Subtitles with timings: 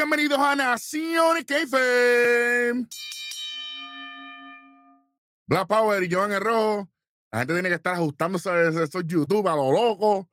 [0.00, 2.72] Bienvenidos a Nación Keife.
[5.46, 6.88] Black Power y Joan el Rojo.
[7.30, 10.26] La gente tiene que estar ajustándose a esos YouTube a lo loco.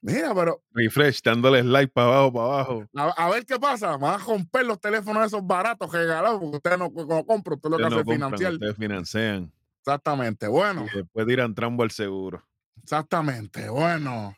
[0.00, 0.62] Mira, pero.
[0.70, 2.86] Refresh, dándole like para abajo, para abajo.
[3.18, 3.98] A, ver qué pasa.
[3.98, 7.76] Van a romper los teléfonos esos baratos regalados porque ustedes no, no compran, ustedes lo
[7.76, 8.52] que hacen financiar.
[8.54, 9.52] Ustedes financian.
[9.80, 10.86] Exactamente, bueno.
[10.90, 12.42] Y después dirán trambo al seguro.
[12.82, 14.34] Exactamente, bueno.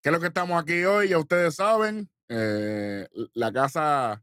[0.00, 1.08] ¿Qué es lo que estamos aquí hoy?
[1.08, 2.08] Ya ustedes saben.
[2.32, 4.22] Eh, la casa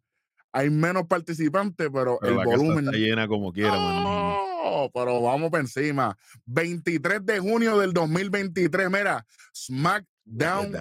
[0.54, 3.76] hay menos participantes, pero, el volumen está llena como quiera.
[3.76, 6.18] No, pero vamos por encima.
[6.46, 10.72] 23 de junio del 2023, mira, SmackDown.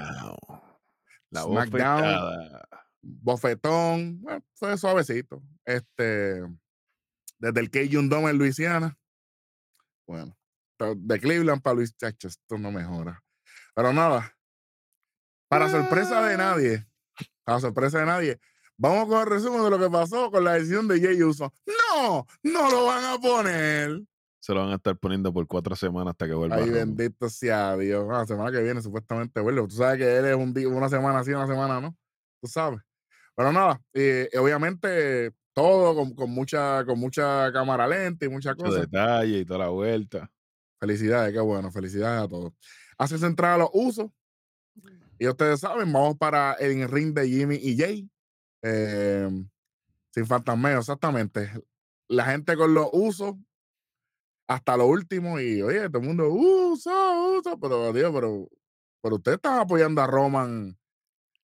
[1.30, 2.60] La SmackDown.
[3.02, 5.42] Bofetón, bueno, fue suavecito.
[5.64, 6.42] Este,
[7.38, 8.96] desde el Cajun Dome en Luisiana.
[10.06, 10.36] Bueno,
[10.78, 13.22] de Cleveland para Luis Chacho, esto no mejora.
[13.74, 14.36] Pero nada,
[15.48, 16.38] para sorpresa de ah.
[16.38, 16.86] nadie,
[17.46, 18.40] a sorpresa de nadie.
[18.76, 21.52] Vamos con el resumen de lo que pasó con la decisión de Jay Uso.
[21.66, 24.02] No, no lo van a poner.
[24.38, 26.56] Se lo van a estar poniendo por cuatro semanas hasta que vuelva.
[26.56, 28.06] Ay, bendito sea Dios.
[28.06, 29.66] La semana que viene supuestamente vuelve.
[29.66, 31.96] Tú sabes que él es un día, una semana así, una semana no.
[32.40, 32.80] Tú sabes.
[33.34, 38.82] Pero nada, eh, obviamente todo con, mucha, con mucha cámara lenta y muchas cosas.
[38.82, 40.30] detalle y toda la vuelta.
[40.78, 41.70] Felicidades, qué bueno.
[41.70, 42.52] Felicidades a todos.
[42.98, 44.10] Hace central a los usos
[45.18, 48.10] y ustedes saben, vamos para el ring de Jimmy y Jay.
[48.62, 49.48] Em,
[50.10, 51.50] sin fantasmeo, exactamente.
[52.08, 53.34] La gente con los usos
[54.48, 56.92] hasta lo último y oye, todo el mundo usa,
[57.38, 58.48] usa, pero Dios, pero,
[59.02, 60.76] pero ustedes están apoyando a Roman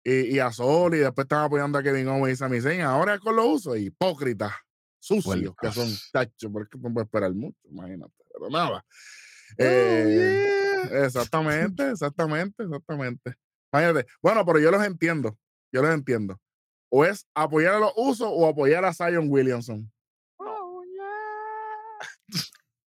[0.03, 2.81] y, a Sol y después están apoyando a Kevin Owens y Sami Zayn.
[2.81, 4.51] Ahora con los usos, hipócritas,
[4.99, 8.85] sucios, que son tachos, porque no puede esperar mucho, imagínate, pero nada.
[8.85, 13.35] Oh, eh, exactamente, exactamente, exactamente.
[14.21, 15.37] Bueno, pero yo los entiendo.
[15.71, 16.39] Yo los entiendo.
[16.89, 19.91] O es apoyar a los usos o apoyar a Zion Williamson.
[20.37, 20.83] Oh,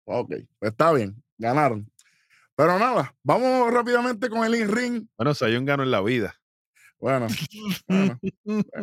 [0.05, 0.29] ok,
[0.59, 1.15] pues está bien.
[1.37, 1.91] Ganaron.
[2.55, 5.07] Pero nada, vamos rápidamente con el in-ring.
[5.17, 6.35] Bueno, Zion ganó en la vida.
[6.99, 7.27] Bueno,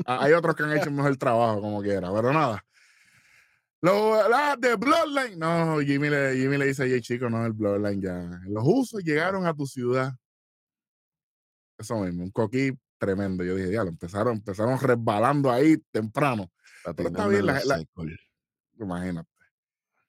[0.04, 2.64] hay otros que han hecho mejor trabajo, como quiera, pero nada.
[3.80, 5.38] Los de Bloodline.
[5.38, 8.40] No, Jimmy le, Jimmy le dice a Jay Chico, no, el Bloodline ya.
[8.48, 10.12] Los usos llegaron a tu ciudad.
[11.82, 13.42] Eso mismo, un coquí tremendo.
[13.42, 16.50] Yo dije, ya, lo empezaron, empezaron resbalando ahí temprano.
[16.96, 17.60] Pero está bien, la,
[18.78, 19.28] imagínate.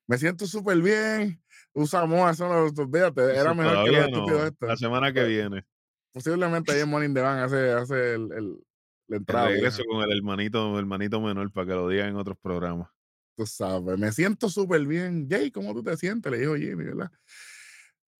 [0.05, 1.41] Me siento súper bien.
[1.73, 4.67] Usamos eso, fíjate, era mejor que estúpido esto.
[4.67, 5.65] La semana que viene.
[6.11, 8.63] Posiblemente ahí en Morning the Van hace, hace el, el,
[9.07, 9.47] la entrada.
[9.47, 12.89] regreso con el hermanito, hermanito menor para que lo digan en otros programas.
[13.35, 15.27] Tú sabes, me siento súper bien.
[15.27, 16.31] Jay, ¿cómo tú te sientes?
[16.31, 17.11] Le dijo Jimmy, ¿verdad?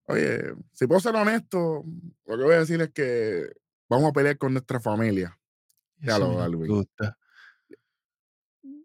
[0.06, 1.84] Oye, si puedo ser honesto,
[2.26, 3.54] lo que voy a decir es que
[3.90, 5.38] vamos a pelear con nuestra familia.
[5.98, 6.68] Ya lo, Alvin.
[6.68, 7.18] Gusta.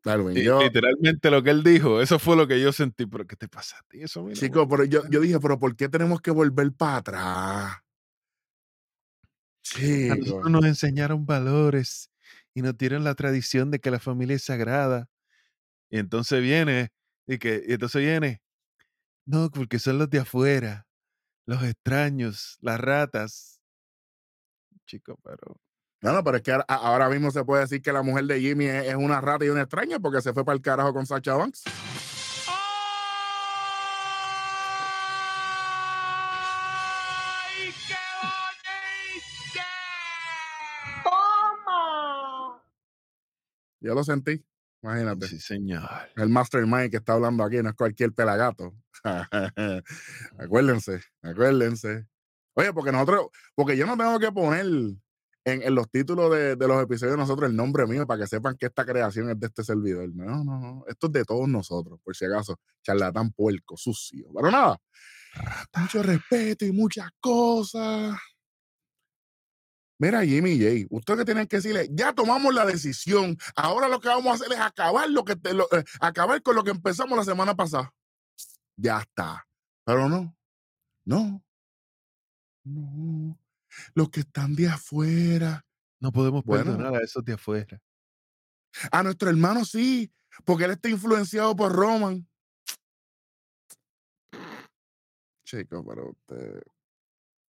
[0.05, 3.07] Literalmente lo que él dijo, eso fue lo que yo sentí.
[3.07, 4.03] Pero ¿qué te pasa a ti?
[4.03, 7.77] Eso Chico, pero yo, yo dije, pero ¿por qué tenemos que volver para atrás?
[9.63, 10.09] Sí.
[10.09, 12.11] A nosotros nos enseñaron valores
[12.55, 15.09] y nos dieron la tradición de que la familia es sagrada.
[15.91, 16.91] Y entonces viene,
[17.27, 18.41] y que, y entonces viene,
[19.27, 20.88] no, porque son los de afuera
[21.49, 23.63] los extraños, las ratas.
[24.85, 25.59] Chico, pero.
[26.03, 28.67] No, no, pero es que ahora mismo se puede decir que la mujer de Jimmy
[28.67, 31.65] es, una rata y una extraña porque se fue para el carajo con Sacha Banks.
[37.57, 39.63] ¡Ay, qué
[41.03, 42.63] ¡Toma!
[43.81, 44.45] Yo lo sentí.
[44.83, 45.27] Imagínate.
[45.27, 45.89] Sí, señor.
[46.17, 48.75] El mastermind que está hablando aquí no es cualquier pelagato.
[50.39, 52.07] acuérdense, acuérdense.
[52.55, 54.67] Oye, porque nosotros, porque yo no tengo que poner
[55.45, 58.67] en, los títulos de, los episodios de nosotros el nombre mío para que sepan que
[58.67, 60.11] esta creación es de este servidor.
[60.15, 60.85] No, no, no.
[60.89, 62.59] Esto es de todos nosotros, por si acaso.
[62.83, 64.27] Charlatán puerco, sucio.
[64.35, 64.79] Pero nada.
[65.77, 68.17] Mucho respeto y muchas cosas.
[70.01, 73.37] Mira, Jimmy J, ustedes que tienen que decirle, ya tomamos la decisión.
[73.57, 76.71] Ahora lo que vamos a hacer es acabar lo que eh, acabar con lo que
[76.71, 77.93] empezamos la semana pasada.
[78.77, 79.45] Ya está.
[79.85, 80.37] Pero no,
[81.05, 81.43] no,
[82.63, 83.39] no.
[83.95, 85.67] Los que están de afuera.
[85.99, 87.81] No podemos perdonar a esos de afuera.
[88.93, 90.13] A nuestro hermano sí,
[90.45, 92.29] porque él está influenciado por Roman.
[95.45, 96.63] Chico, pero usted.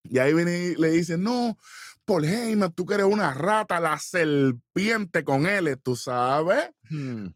[0.09, 1.57] Y ahí viene y le dice, no,
[2.06, 6.71] Paul Heyman, tú que eres una rata, la serpiente con él, tú sabes.
[6.89, 7.27] Hmm.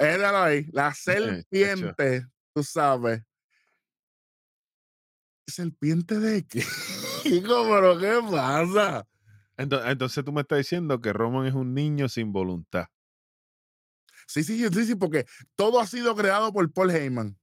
[0.00, 3.22] ahí, la serpiente, tú sabes.
[5.46, 6.64] ¿Serpiente de qué?
[7.24, 9.06] ¿Pero qué pasa?
[9.58, 12.86] Entonces, entonces, tú me estás diciendo que Roman es un niño sin voluntad.
[14.26, 15.26] Sí, sí, sí, sí, porque
[15.56, 17.38] todo ha sido creado por Paul Heyman.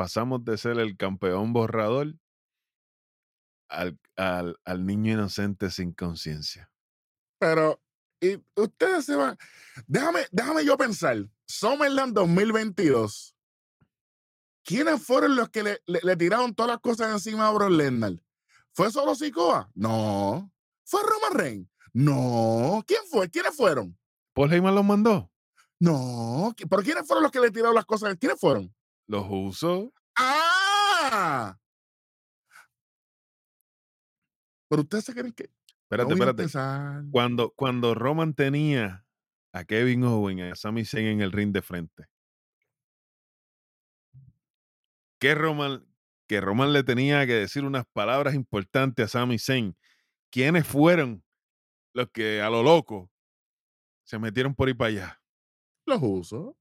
[0.00, 2.14] Pasamos de ser el campeón borrador
[3.68, 6.72] al, al, al niño inocente sin conciencia.
[7.38, 7.82] Pero,
[8.18, 9.36] y ustedes se van.
[9.86, 11.18] Déjame, déjame yo pensar.
[11.46, 13.36] Summerland 2022.
[14.64, 18.14] ¿Quiénes fueron los que le, le- le tiraron todas las cosas encima a Brock Lesnar?
[18.72, 19.70] ¿Fue solo Sikoa?
[19.74, 20.50] No.
[20.86, 21.68] ¿Fue Roman Reigns?
[21.92, 22.82] No.
[22.86, 23.28] ¿Quién fue?
[23.28, 23.98] ¿Quiénes fueron?
[24.32, 25.30] Paul Heyman los mandó,
[25.78, 26.54] No.
[26.56, 28.16] ¿Qui- ¿Pero quiénes fueron los que le tiraron las cosas?
[28.18, 28.74] ¿Quiénes fueron?
[29.10, 29.92] Los usó.
[30.16, 31.58] ¡Ah!
[34.68, 35.50] Pero ustedes se creen que.
[35.82, 37.10] Espérate, no espérate.
[37.10, 39.04] Cuando, cuando Roman tenía
[39.52, 42.06] a Kevin Owen y a Sami Zayn en el ring de frente,
[45.18, 45.84] que Roman,
[46.28, 49.76] que Roman le tenía que decir unas palabras importantes a Sami Zayn.
[50.30, 51.24] ¿Quiénes fueron
[51.92, 53.10] los que a lo loco
[54.04, 55.22] se metieron por ahí para allá?
[55.84, 56.59] Los uso.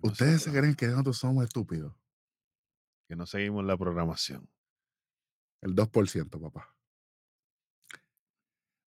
[0.00, 1.94] Ustedes se creen que nosotros somos estúpidos.
[3.08, 4.50] que no seguimos la programación.
[5.62, 6.76] El 2%, papá.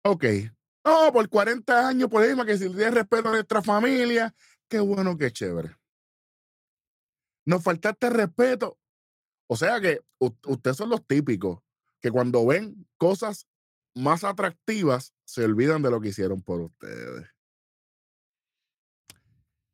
[0.04, 0.25] Ok.
[0.86, 4.34] No, por 40 años, por ahí, que si le respeto a nuestra familia,
[4.68, 5.75] qué bueno, qué chévere.
[7.46, 8.80] Nos faltaste respeto.
[9.48, 11.62] O sea que ustedes son los típicos
[12.00, 13.48] que cuando ven cosas
[13.96, 17.28] más atractivas se olvidan de lo que hicieron por ustedes.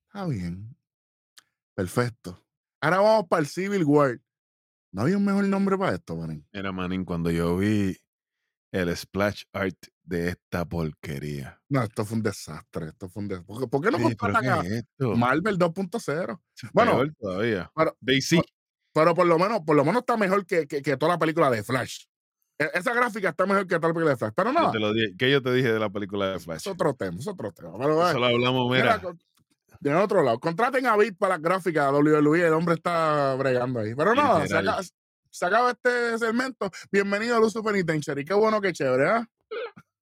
[0.08, 0.77] Está bien.
[1.78, 2.44] Perfecto.
[2.82, 4.20] Ahora vamos para el Civil War.
[4.92, 6.44] ¿No había un mejor nombre para esto, manín?
[6.52, 7.96] Era Manín cuando yo vi
[8.74, 11.62] el splash art de esta porquería.
[11.70, 12.88] No, esto fue un desastre.
[12.88, 13.46] Esto fue un desastre.
[13.54, 15.16] ¿Por, qué- por qué no Oye, ¿pero contratan qué a es esto?
[15.16, 16.42] Marvel 2.0?
[16.56, 17.72] Eso es Bueno, peor todavía.
[17.76, 18.42] pero, Daisy,
[18.92, 21.52] pero por lo menos, por lo menos está mejor que, que- que toda la película
[21.52, 22.06] de Flash.
[22.60, 24.34] E- Esa gráfica está mejor que toda la película de Flash.
[24.36, 25.14] Pero yo nada, te lo dije.
[25.16, 26.58] ¿qué yo te dije de la película de Flash?
[26.62, 27.78] es otro tema, es otro tema.
[27.78, 29.16] Pero, Eso eh, lo hablamos, mira, mira.
[29.80, 33.80] De otro lado, contraten a Bit para las gráficas de WWE, el hombre está bregando
[33.80, 33.94] ahí.
[33.96, 34.68] Pero nada, se Literal.
[34.70, 34.84] acaba,
[35.30, 36.70] se acaba este segmento.
[36.92, 38.26] Bienvenido a Luz Penitentiary.
[38.26, 39.28] Qué bueno, qué chévere, ¿ah?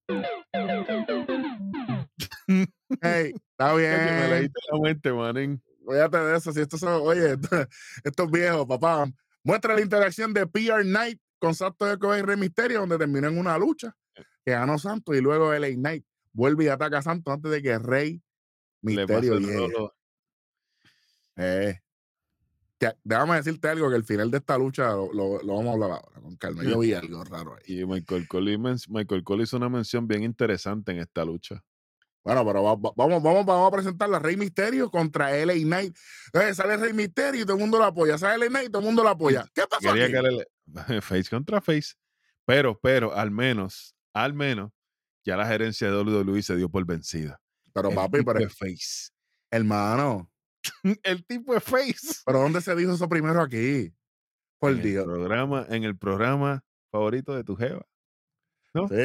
[3.01, 4.51] Hey, está me bien.
[5.15, 5.61] manín.
[5.87, 6.51] Fíjate de eso.
[6.51, 7.67] Si estos son, oye, esto-
[8.03, 9.07] estos viejos, papá.
[9.43, 13.37] Muestra la interacción de PR Knight con Santos de y Rey Misterio, donde terminó en
[13.37, 13.95] una lucha
[14.45, 17.77] que ganó Santos y luego LA Knight vuelve y ataca a Santos antes de que
[17.79, 18.21] Rey
[18.85, 19.95] Misterio rolo.
[21.37, 21.79] Eh,
[22.79, 25.73] que- déjame decirte algo que el final de esta lucha lo, lo- lo vamos a
[25.73, 26.63] hablar ahora con calma.
[26.63, 27.81] Yo vi algo raro ahí.
[27.81, 31.63] Y Michael Cole, men- Michael Cole hizo una mención bien interesante en esta lucha.
[32.23, 35.95] Bueno, pero va- va- vamos, vamos, vamos a presentar a Rey Misterio contra LA Knight.
[36.27, 38.17] Entonces sale Rey Misterio y todo el mundo lo apoya.
[38.17, 39.45] Sale LA Knight y todo el mundo lo apoya.
[39.53, 40.13] ¿Qué pasó Quería aquí?
[40.13, 40.47] que le-
[41.01, 41.93] face contra face.
[42.45, 44.71] Pero, pero, al menos, al menos,
[45.23, 47.39] ya la gerencia de WWE se dio por vencida.
[47.75, 49.11] Pero El papi, tipo pero, es face.
[49.51, 50.31] hermano,
[51.03, 52.21] El tipo es face.
[52.25, 53.93] ¿pero dónde se dijo eso primero aquí?
[54.57, 55.03] Por en el Dios.
[55.05, 57.85] programa, en el programa favorito de tu jeva.
[58.73, 58.87] ¿No?
[58.87, 58.95] Sí,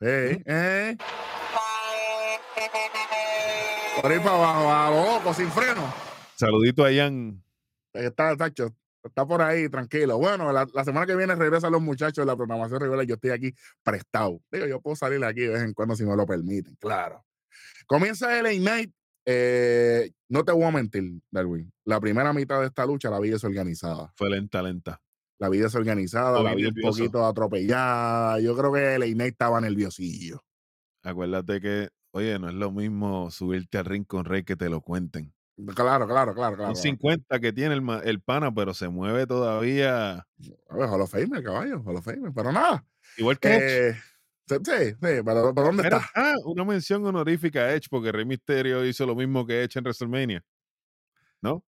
[0.00, 0.42] sí.
[0.46, 0.96] Eh.
[4.00, 5.92] Por ahí para abajo, a lo loco, sin freno.
[6.36, 7.42] Saludito a Ian.
[7.92, 10.16] Está, Tacho, está por ahí, tranquilo.
[10.18, 13.04] Bueno, la, la semana que viene regresan los muchachos de la programación regular.
[13.04, 14.40] Yo estoy aquí prestado.
[14.50, 17.22] Digo, yo puedo salir aquí de vez en cuando si me lo permiten, claro.
[17.86, 18.92] Comienza el Night.
[19.26, 21.72] Eh, no te voy a mentir, Darwin.
[21.84, 24.12] La primera mitad de esta lucha la vi desorganizada.
[24.16, 25.00] Fue lenta, lenta.
[25.38, 26.98] La vi desorganizada, la Muy vi un nervioso.
[26.98, 28.40] poquito atropellada.
[28.40, 30.42] Yo creo que el Night estaba nerviosillo.
[31.02, 34.80] Acuérdate que, oye, no es lo mismo subirte al ring con Rey que te lo
[34.82, 35.32] cuenten.
[35.74, 36.70] Claro, claro, claro, claro.
[36.70, 40.12] Un 50 que tiene el, el pana, pero se mueve todavía
[40.68, 42.32] A ver, Hall of Fame, caballo, Hall of Fame.
[42.34, 42.84] Pero nada.
[43.18, 43.88] igual que Edge.
[43.88, 44.00] Eh, sí,
[44.56, 45.22] sí, sí, pero,
[45.54, 46.08] pero ¿dónde está?
[46.14, 49.84] ah, una mención honorífica a Edge, porque Rey Mysterio hizo lo mismo que Edge en
[49.84, 50.44] WrestleMania.
[51.42, 51.64] ¿No?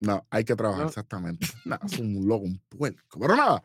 [0.00, 0.88] No, hay que trabajar, No.
[0.88, 1.46] exactamente.
[1.64, 3.18] No, es un loco, un puerco.
[3.20, 3.62] Pero nada,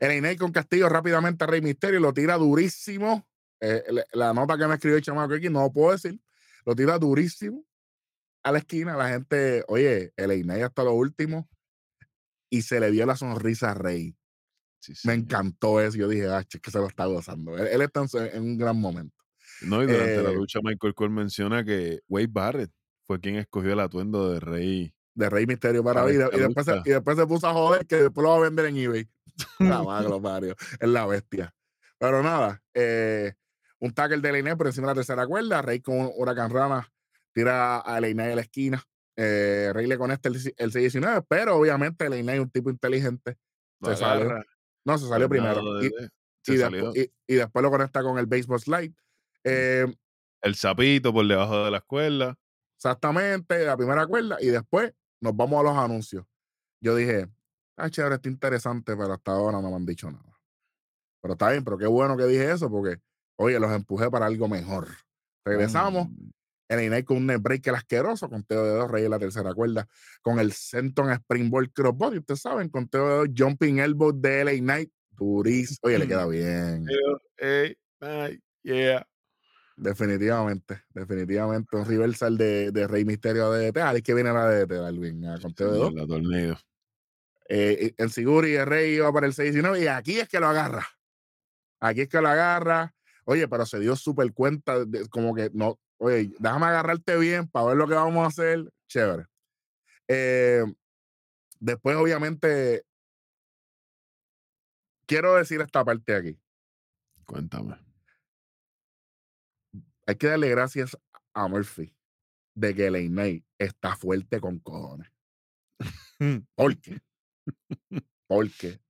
[0.00, 3.28] el Inés con Castillo rápidamente a Rey Misterio lo tira durísimo.
[3.60, 6.20] Eh, la, la nota que me escribió el chamaco aquí, no lo puedo decir.
[6.64, 7.64] Lo tira durísimo
[8.42, 8.96] a la esquina.
[8.96, 11.48] La gente, oye, el Inés hasta lo último.
[12.50, 14.16] Y se le vio la sonrisa a Rey.
[14.80, 15.96] Sí, Me encantó eso.
[15.96, 17.56] Yo dije, ah, es que se lo está gozando.
[17.56, 19.16] Él, él está en, un gran momento.
[19.62, 22.70] No, y durante la Eh, lucha Michael Cole menciona que Wade Barrett
[23.04, 24.94] fue quien escogió el atuendo de Rey.
[25.14, 26.28] De Rey Misterio para vida.
[26.32, 28.66] Y después, se, y después se puso a joder que después lo va a vender
[28.66, 29.08] en eBay.
[29.58, 30.54] La madre.
[30.80, 31.54] Es la bestia.
[31.98, 33.32] Pero nada, eh,
[33.80, 35.62] un tackle de Leiné por encima de la tercera cuerda.
[35.62, 36.88] Rey con un Huracán Rana
[37.32, 38.82] tira a Leiné de la esquina.
[39.16, 43.36] Eh, Rey le conecta el, el 6-19, pero obviamente Leiné es un tipo inteligente.
[43.82, 43.96] Se
[44.84, 45.74] No, se salió al lado primero.
[45.74, 46.08] de- Y, de-
[46.42, 46.92] Se y, salió.
[46.94, 48.94] y- y después lo conecta con el baseball slide.
[49.44, 49.86] Eh,
[50.42, 52.36] El sapito por debajo de la escuela.
[52.76, 56.24] exactamente, la primera cuerda, y después nos vamos a los anuncios.
[56.80, 57.28] Yo dije,
[57.76, 60.38] ah, chévere, está interesante, pero hasta ahora no me han dicho nada.
[61.20, 63.00] Pero está bien, pero qué bueno que dije eso, porque,
[63.36, 64.86] oye, los empujé para algo mejor.
[65.44, 66.30] Regresamos, Mm,
[66.68, 69.88] el Inay con un break asqueroso, con Teo de dos, rey en la tercera cuerda,
[70.22, 74.52] con el Senton Springboard Crossbody, ustedes saben, con Teo de dos, Jumping Elbow de LA
[74.58, 75.78] Knight, durísimo.
[75.82, 76.86] Oye, le queda bien.
[78.62, 79.06] yeah.
[79.76, 81.76] Definitivamente, definitivamente.
[81.76, 83.76] Un reversal de, de Rey Misterio de DDT.
[83.78, 85.94] Ahí es que viene la DDT, Darwin, a conteo de dos.
[85.94, 86.58] La torneo.
[87.48, 90.86] Eh, en Siguri el Rey iba para el 6-19 y aquí es que lo agarra.
[91.80, 92.92] Aquí es que lo agarra.
[93.24, 97.66] Oye, pero se dio súper cuenta, de- como que no, oye, déjame agarrarte bien para
[97.66, 98.72] ver lo que vamos a hacer.
[98.88, 99.26] Chévere.
[100.08, 100.64] Eh,
[101.60, 102.84] después, obviamente,
[105.06, 106.40] quiero decir esta parte aquí.
[107.26, 107.76] Cuéntame.
[110.06, 110.96] Hay que darle gracias
[111.34, 111.94] a Murphy
[112.54, 115.12] de que Knight está fuerte con cojones.
[116.54, 117.00] ¿Por qué?
[118.26, 118.80] Porque.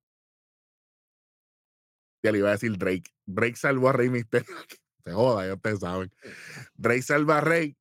[2.22, 3.10] Ya le iba a decir Drake.
[3.26, 4.54] Drake salvó a Rey Mysterio.
[5.04, 6.12] Se joda, ya ustedes saben.
[6.74, 7.76] Drake salva a Rey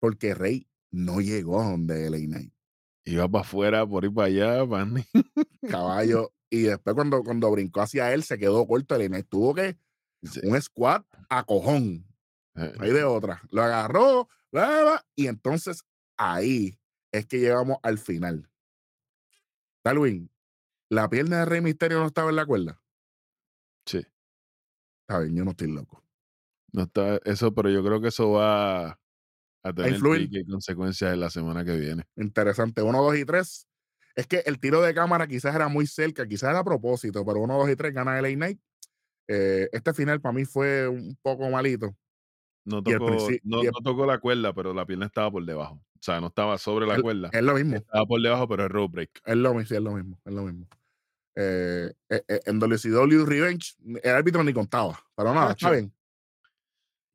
[0.00, 2.52] porque Rey no llegó a donde LA Knight.
[3.04, 4.94] Iba para afuera, por ir para allá, pan.
[5.68, 6.32] Caballo.
[6.48, 8.96] y después cuando, cuando brincó hacia él se quedó corto.
[8.96, 9.78] LA Knight tuvo que
[10.42, 12.06] un squat a cojón.
[12.56, 13.42] Eh, Ahí de otra.
[13.50, 14.28] Lo agarró,
[15.14, 15.84] y entonces
[16.16, 16.78] ahí
[17.12, 18.50] es que llegamos al final.
[19.84, 20.30] Darwin,
[20.88, 22.82] la pierna de Rey Misterio no estaba en la cuerda.
[23.86, 24.04] Sí.
[25.10, 26.04] Está bien, yo no estoy loco.
[26.72, 28.90] No está eso, pero yo creo que eso va
[29.64, 29.98] a tener
[30.48, 32.04] consecuencias en la semana que viene.
[32.14, 32.80] Interesante.
[32.80, 33.66] Uno, dos y tres.
[34.14, 37.40] Es que el tiro de cámara quizás era muy cerca, quizás era a propósito, pero
[37.40, 38.60] uno, dos y tres gana LA Knight.
[39.26, 41.92] Eh, este final para mí fue un poco malito.
[42.64, 45.74] No el tocó, no, el- tocó la cuerda, pero la pierna estaba por debajo.
[45.74, 47.30] O sea, no estaba sobre la Es- cuerda.
[47.32, 47.78] Es lo mismo.
[47.78, 49.10] Estaba por debajo, pero es break.
[49.24, 50.68] Es lo mismo, sí, es lo mismo, es lo mismo.
[51.36, 55.92] Eh, eh, eh, en WCW Revenge, el árbitro ni contaba, pero nada, está bien.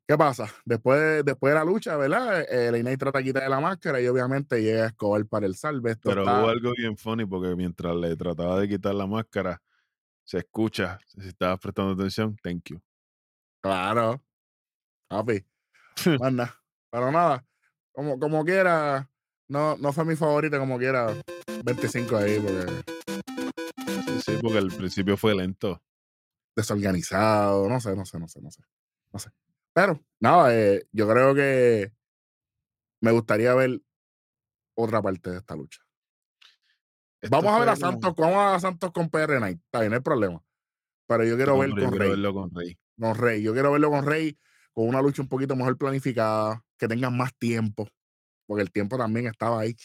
[0.08, 0.48] ¿Qué pasa?
[0.64, 2.40] Después, de- después de la lucha, ¿verdad?
[2.42, 5.90] Eh, el Inay trata de quitarle la máscara y obviamente llega Escobar para el salve.
[5.92, 9.60] Esto Pero está- hubo algo bien funny porque mientras le trataba de quitar la máscara,
[10.24, 12.80] se escucha, si estabas prestando atención, thank you.
[13.60, 14.22] Claro.
[15.08, 15.44] Papi.
[16.20, 16.54] Más nada.
[16.90, 17.44] Pero nada.
[17.92, 19.08] Como, como quiera.
[19.48, 21.14] No, no fue mi favorito, como quiera.
[21.64, 23.15] 25 ahí, porque
[24.26, 25.82] Sí, porque al principio fue lento.
[26.56, 27.68] desorganizado.
[27.68, 28.62] No sé, no sé, no sé, no sé.
[29.12, 29.30] No sé.
[29.74, 31.92] Pero, nada, eh, yo creo que
[33.02, 33.80] me gustaría ver
[34.74, 35.82] otra parte de esta lucha.
[37.20, 39.60] Esto Vamos a ver a como- Santos, vamos a ver a Santos con PR Night.
[39.64, 40.42] Está bien, no hay problema.
[41.06, 42.08] Pero yo quiero ver con Rey.
[42.10, 42.78] verlo con Rey.
[42.98, 43.42] con Rey.
[43.42, 44.38] Yo quiero verlo con Rey
[44.72, 47.88] con una lucha un poquito mejor planificada, que tengan más tiempo,
[48.46, 49.76] porque el tiempo también estaba ahí.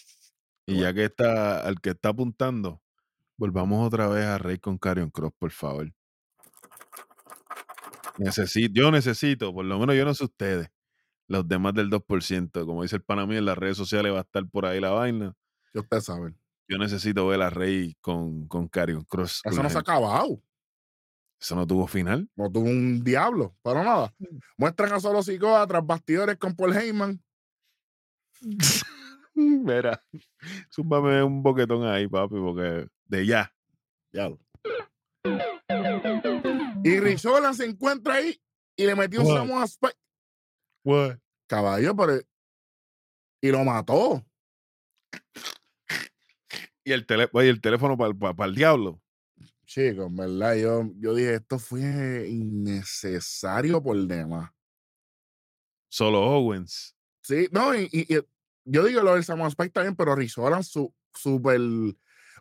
[0.65, 2.81] Y ya que está, al que está apuntando,
[3.41, 5.91] volvamos otra vez a Rey con Carion Cross, por favor.
[8.19, 10.69] Necesito, yo necesito, por lo menos yo no sé ustedes,
[11.27, 14.21] los demás del 2%, como dice el pana mío, en las redes sociales va a
[14.21, 15.33] estar por ahí la vaina.
[15.73, 16.37] Si ustedes saben.
[16.67, 19.41] Yo necesito ver a Rey con, con Carion Cross.
[19.43, 20.39] Eso no se ha acabado.
[21.39, 22.29] Eso no tuvo final.
[22.35, 24.13] No tuvo un diablo, pero nada.
[24.55, 27.19] Muestran a solo Sikoa tras bastidores con Paul Heyman.
[29.33, 30.03] Mira,
[30.69, 33.53] súbame un boquetón ahí, papi, porque de ya.
[34.11, 34.39] Diablo.
[36.83, 38.41] Y Richola se encuentra ahí
[38.75, 39.27] y le metió un?
[39.27, 39.97] Samoa Spike.
[41.47, 42.19] Caballo, pero.
[43.41, 44.25] Y lo mató.
[46.83, 49.01] Y el, oye, el teléfono para el diablo.
[49.65, 54.51] Chicos, en verdad, yo, yo dije, esto fue innecesario por demás.
[55.89, 56.95] Solo Owens.
[57.21, 58.19] Sí, no, y, y- y
[58.65, 61.59] yo digo lo del Samoa Spike también, pero Richola su super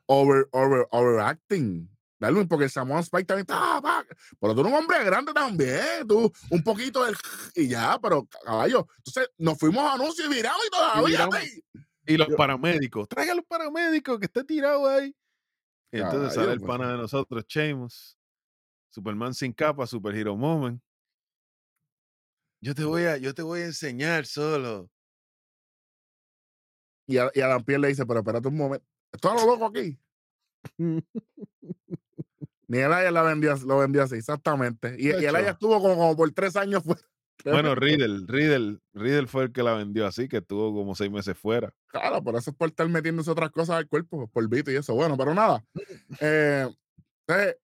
[0.07, 1.88] over, over, overacting.
[2.21, 3.80] Dale, porque el Samoa Spike también está.
[3.80, 4.04] pa,
[4.38, 7.16] Pero tú eres un hombre grande también, tú, un poquito del.
[7.54, 8.87] Y ya, pero caballo.
[8.99, 11.28] Entonces nos fuimos a anuncios y viramos y todavía.
[11.40, 11.64] ey.
[12.07, 13.09] Y los paramédicos.
[13.09, 15.14] Traiga a los paramédicos que esté tirado ahí.
[15.92, 16.69] Y entonces sale el pues.
[16.69, 18.19] pana de nosotros, Sheamus.
[18.90, 20.80] Superman sin capa, Super Hero Moment.
[22.61, 24.90] Yo te voy a, yo te voy a enseñar solo.
[27.07, 28.87] Y a, y Pierre le dice, pero espérate un momento.
[29.12, 29.99] Esto es lo loco aquí.
[32.69, 34.95] Ni el Aya la vendió, lo vendió así, exactamente.
[34.99, 35.35] Y, y el.
[35.35, 37.02] Aya estuvo como, como por tres años fuera.
[37.45, 41.37] Bueno, Riddle, Riddle, Riddle fue el que la vendió así, que estuvo como seis meses
[41.37, 41.73] fuera.
[41.87, 44.95] Claro, por eso es por estar metiéndose otras cosas al cuerpo, por vito y eso.
[44.95, 45.64] Bueno, pero nada.
[46.21, 46.69] Eh,
[47.26, 47.57] entonces,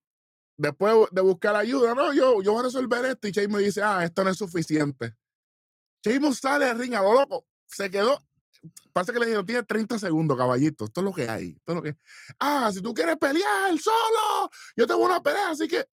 [0.57, 3.27] después de buscar ayuda, no, yo, yo voy a resolver esto.
[3.29, 5.15] Y Sheamus dice, ah, esto no es suficiente.
[6.05, 7.47] Sheamus sale del ring a lo loco.
[7.67, 8.19] Se quedó.
[8.93, 10.85] Pasa que le dijeron, tiene 30 segundos, caballito.
[10.87, 11.51] Esto es lo que hay.
[11.51, 11.97] Esto es lo que.
[12.39, 15.51] Ah, si tú quieres pelear solo, yo tengo una pelea.
[15.51, 15.85] Así que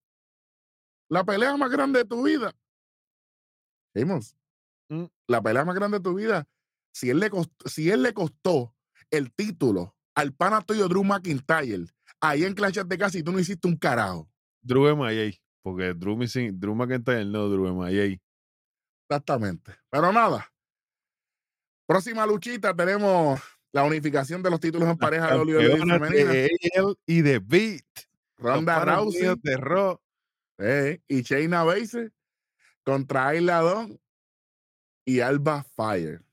[1.09, 2.53] la pelea más grande de tu vida.
[3.95, 4.35] Sheamus,
[4.89, 5.05] Mm.
[5.27, 6.47] la pelea más grande de tu vida.
[6.93, 8.75] Si él le costó, si él le costó
[9.11, 11.85] el título al pana tuyo Drew McIntyre,
[12.21, 14.29] ahí en Clash de Casa y tú no hiciste un carajo.
[14.61, 15.31] Drew M.I.A.
[15.61, 16.17] Porque Drew,
[16.53, 18.19] Drew McIntyre no, Drew M.I.A.
[19.07, 19.75] Exactamente.
[19.89, 20.52] Pero nada.
[21.93, 23.39] Próxima luchita tenemos
[23.71, 26.09] la unificación de los títulos en pareja de femenina.
[26.09, 27.85] de AL y de Beat.
[28.35, 30.01] Ronda Rousey de Raw.
[30.57, 32.11] eh, y Shayna Baszler
[32.83, 34.01] contra Ayla Dawn
[35.05, 36.25] y Alba Fire.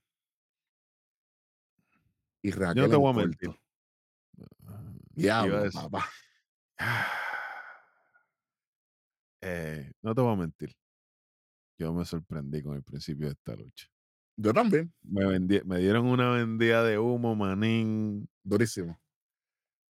[2.40, 3.61] Y Raquel Yo no te voy a mentir.
[5.11, 6.09] Diablo, papá.
[9.43, 10.75] Eh, no te voy a mentir.
[11.79, 13.90] Yo me sorprendí con el principio de esta lucha.
[14.43, 14.93] Yo también.
[15.03, 18.29] Me, dieron una vendida de humo, manín.
[18.43, 18.99] Durísimo.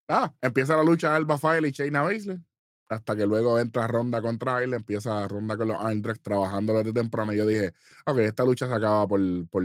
[0.09, 2.40] Ah, empieza la lucha Alba Fire y Shayna Baszler.
[2.88, 7.33] Hasta que luego entra Ronda contra Ayla, empieza Ronda con los Andrex trabajando desde temprano.
[7.33, 7.73] Y yo dije,
[8.07, 9.62] ok, esta lucha se acaba por, por,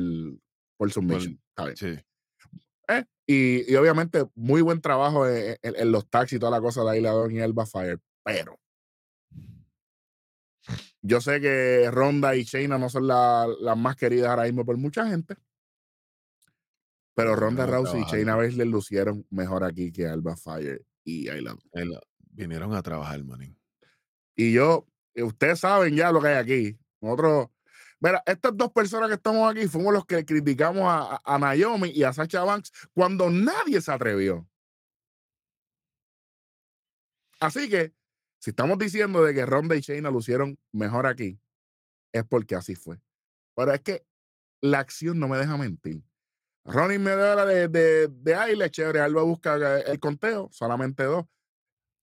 [0.77, 1.39] por submission.
[1.57, 1.75] Bien.
[1.75, 1.95] Sí.
[2.87, 6.61] Eh, Y, y obviamente, muy buen trabajo en, en- en los tags y toda la
[6.61, 7.99] cosa de Ayla y Alba Fire.
[8.23, 8.59] Pero
[11.07, 14.77] yo sé que Ronda y Shayna no son la- las más queridas ahora mismo por
[14.77, 15.35] mucha gente.
[17.13, 18.05] Pero Ronda Rousey y.
[18.05, 21.55] Shayna Baszler lucieron mejor aquí que Alba Fire y Ayla
[22.31, 23.57] vinieron a trabajar, manín.
[24.35, 26.79] Y yo, eh, ustedes saben ya lo que hay aquí.
[26.99, 27.47] Nosotros,
[28.01, 31.89] mira, estas dos personas que estamos aquí fuimos los que criticamos a, a- a Naomi
[31.91, 34.45] y a Sacha Banks cuando nadie se atrevió.
[37.39, 37.93] Así que,
[38.45, 41.39] si estamos diciendo de que Ronda y Shayna lucieron mejor aquí,
[42.13, 42.99] es porque así fue.
[43.55, 44.05] Pero es que
[44.61, 46.03] la acción no me deja mentir.
[46.63, 51.25] Ronnie Medora de, de, de Ayla, chévere, Alba busca eh, el conteo, solamente dos.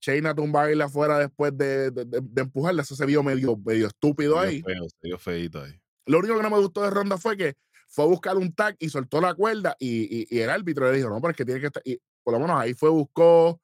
[0.01, 4.41] Shayna tumba a Ayla afuera después de, de, empujarla, eso se vio medio, medio estúpido
[4.41, 4.63] Se ahí.
[4.63, 5.81] feo, se vio feíto ahí.
[6.07, 7.55] Lo único que no me gustó de Ronda fue que
[7.87, 10.97] fue a buscar un tag y soltó la cuerda y, y- y el árbitro le
[10.97, 13.61] dijo, no, pero es que tiene que estar, y por lo menos ahí fue, buscó,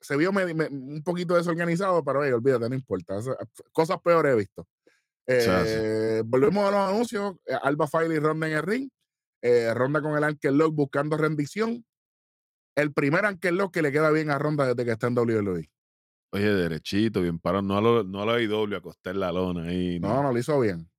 [0.00, 3.36] se vio me- un poquito desorganizado, pero oye, olvídate, no importa, eso-
[3.72, 4.66] cosas peores he visto.
[5.26, 8.88] Eh, volvemos a los anuncios, eh, Alba File y Ronda en el ring,
[9.42, 11.84] eh, Ronda con el Ankel Lock buscando rendición,
[12.76, 15.70] el primer Ankel Lock que le queda bien a Ronda desde que está en WWE.
[16.30, 17.62] Oye, derechito, bien parado.
[17.62, 19.98] No a lo, no a la IW, acostar la lona ahí.
[19.98, 20.90] No, no lo hizo bien.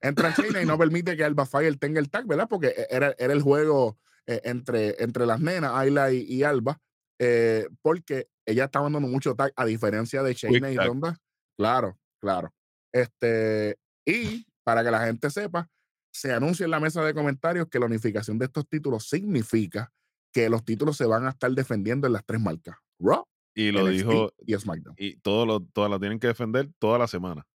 [0.00, 2.46] Entra China y no permite que Alba Fire tenga el tag, ¿verdad?
[2.48, 6.80] Porque e- era, era el juego eh, entre, entre las nenas, Ayla y, y Alba,
[7.18, 10.76] eh, porque ella estaba dando mucho tag, a diferencia de Shayna y.
[10.76, 11.18] Ronda.
[11.56, 12.52] Claro, claro.
[12.92, 15.68] Este, y para que la gente sepa,
[16.10, 19.92] se anuncia en la mesa de comentarios que la unificación de estos títulos significa
[20.32, 23.82] que los títulos se van a estar defendiendo en las tres marcas: Raw, Y lo
[23.88, 24.94] NXT dijo, y SmackDown.
[24.98, 27.46] y todo lo, todas la tienen que defender toda la semana.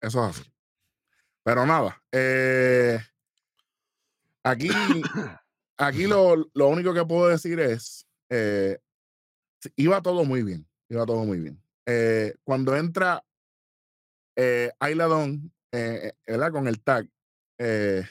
[0.00, 0.50] Eso es así.
[1.42, 2.98] Pero nada, eh,
[4.42, 4.68] aquí,
[5.78, 8.78] aquí lo, lo único que puedo decir es, eh,
[9.76, 11.62] iba todo muy bien, iba todo muy bien.
[11.86, 13.24] Eh, cuando entra
[14.36, 16.52] eh, Ayla Dawn, eh, ¿verdad?
[16.52, 17.08] Con el tag,
[17.58, 18.04] eh,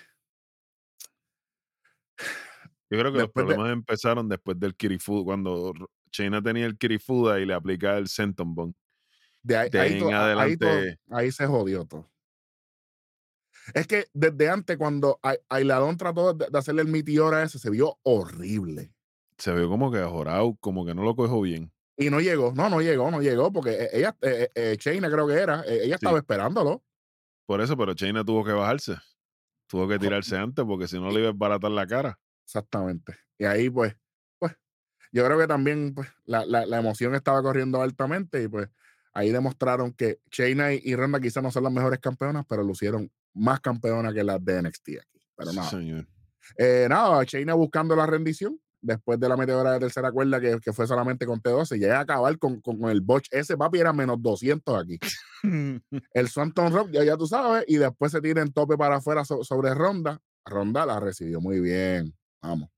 [2.92, 5.74] Yo creo que los de- problemas empezaron después del Kirifuda, cuando
[6.12, 8.76] China tenía el Kirifuda y le aplicaba el Senton
[9.44, 12.12] de ahí, De ahí en ahí adelante- ahí se jodió todo.
[13.74, 17.70] Es que desde antes, cuando Dawn trató de, de hacerle el meteor a ese, se
[17.70, 18.92] vio horrible.
[19.40, 21.72] Se vio como que ajorado, como que no lo cogió bien.
[21.98, 25.28] Y no llegó, no, no llegó, no llegó, porque eh, ella, eh, eh, Shayna creo
[25.28, 26.84] que era, eh, ella estaba esperándolo.
[27.46, 28.96] Por eso, pero China tuvo que bajarse.
[29.68, 32.20] Tuvo que tirarse antes porque si no le iba a baratar la cara.
[32.46, 33.16] Exactamente.
[33.38, 33.96] Y ahí, pues,
[34.38, 34.54] pues,
[35.12, 38.68] yo creo que también, pues, la, la, la emoción estaba corriendo altamente y pues
[39.14, 43.12] ahí demostraron que Shayna y, y Ronda quizás no son las mejores campeonas, pero lucieron
[43.34, 45.20] más campeonas que las de NXT aquí.
[45.36, 45.70] Pero Sí, nada.
[45.70, 46.08] señor.
[46.58, 50.74] Eh, nada, Shayna buscando la rendición después de la meteora de tercera cuerda que, que
[50.74, 51.78] fue solamente con T12.
[51.78, 53.28] Llega a acabar con, con, con el botch.
[53.32, 55.00] Ese papi era menos 200 aquí.
[56.14, 59.26] el Swanton Rock, ya, ya tú sabes, y después se tira en tope para afuera
[59.26, 60.20] so- sobre Ronda.
[60.46, 62.16] Ronda la recibió muy bien.
[62.42, 62.70] Vamos.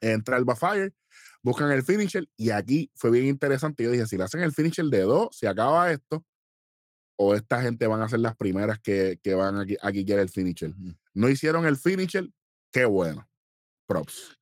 [0.00, 0.94] Entra el Fire,
[1.42, 3.82] buscan el finisher, y aquí fue bien interesante.
[3.82, 6.24] Yo dije: si le hacen el finisher de dos, se acaba esto,
[7.18, 10.28] o esta gente van a ser las primeras que, que van aquí, aquí quiere el
[10.28, 10.72] finisher.
[11.14, 12.30] No hicieron el finisher,
[12.72, 13.28] qué bueno.
[13.88, 14.37] Props.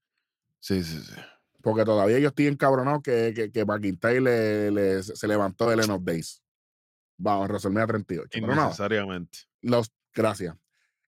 [0.66, 1.14] Sí, sí, sí.
[1.62, 5.90] Porque todavía yo estoy encabronado que, que, que McIntyre le, le- se levantó del End
[5.92, 6.42] of Days.
[7.18, 8.28] Vamos, a WrestleMania 38.
[8.32, 9.38] Pero nada, Innecesariamente.
[9.62, 10.56] los, gracias.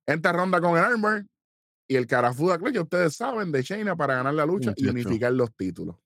[0.07, 1.27] Esta ronda con el Armor
[1.88, 5.33] y el Carafuda Clutch, ya ustedes saben, de Shayna para ganar la lucha y unificar
[5.33, 5.97] los títulos.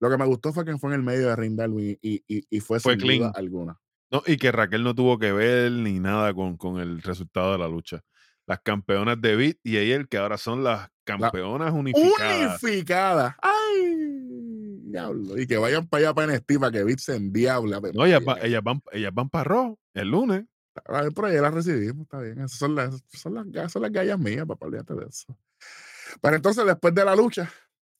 [0.00, 1.58] Lo que me gustó fue que fue en el medio de Ring
[2.00, 3.32] y, y, y fue, Fue sin duda clean.
[3.34, 3.80] alguna.
[4.10, 7.58] No, y que Raquel no tuvo que ver ni nada con, con el resultado de
[7.58, 8.02] la lucha.
[8.48, 12.62] Las campeonas de Beat y Ayer, que ahora son las campeonas unificadas.
[12.62, 13.36] Unificada.
[13.42, 14.08] ¡Ay!
[14.90, 15.38] Diablo.
[15.38, 17.80] Y que vayan para allá para NXT para que Beat se endiabla.
[17.92, 20.44] No, ellas, está va- ellas van, ellas van para Raw el lunes.
[20.86, 22.38] A ver, por ahí las recibimos, está bien.
[22.38, 25.36] Esas son las, son las, son las gallas mías, papá, olvídate de eso.
[26.22, 27.50] Pero entonces, después de la lucha,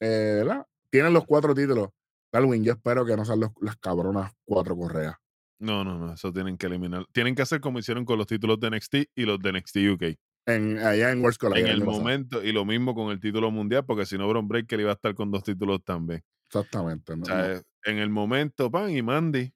[0.00, 0.64] eh, ¿verdad?
[0.90, 1.88] Tienen los cuatro títulos.
[2.32, 5.16] Darwin, yo espero que no sean los- las cabronas cuatro correas.
[5.60, 7.04] No, no, no, eso tienen que eliminar.
[7.12, 10.04] Tienen que hacer como hicieron con los títulos de NXT y los de NXT UK.
[10.48, 11.60] En, allá en World College.
[11.60, 11.98] en el pasado.
[11.98, 14.94] momento, y lo mismo con el título mundial, porque si no, Bron Breaker iba a
[14.94, 16.22] estar con dos títulos también.
[16.50, 17.14] Exactamente.
[17.16, 19.52] no, O sea, no, eh, en el momento, pan, y Mandy,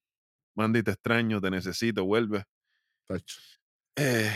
[0.54, 2.44] Mandy, te extraño, te necesito, vuelve.
[3.96, 4.30] Eh,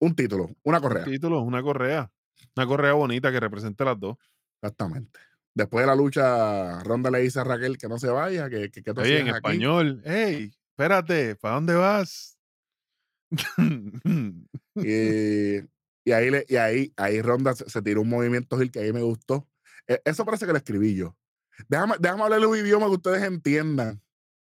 [0.00, 1.04] Un título, una correa.
[1.04, 2.10] título, una correa.
[2.56, 4.16] Una correa bonita que represente las dos.
[4.60, 5.20] Exactamente.
[5.54, 8.82] Después de la lucha, Ronda le dice a Raquel que no se vaya, que, que,
[8.82, 9.36] que Oye, en hacías aquí.
[9.36, 12.36] español, hey, espérate, ¿para dónde vas?
[14.76, 15.60] Y,
[16.04, 19.02] y ahí, le- y ahí, ahí Ronda se, tiró un movimiento Gil que ahí me
[19.02, 19.48] gustó.
[19.86, 21.16] Eh, Eso parece que lo escribí yo.
[21.68, 24.00] Déjame, déjame hablar los idiomas que ustedes entiendan.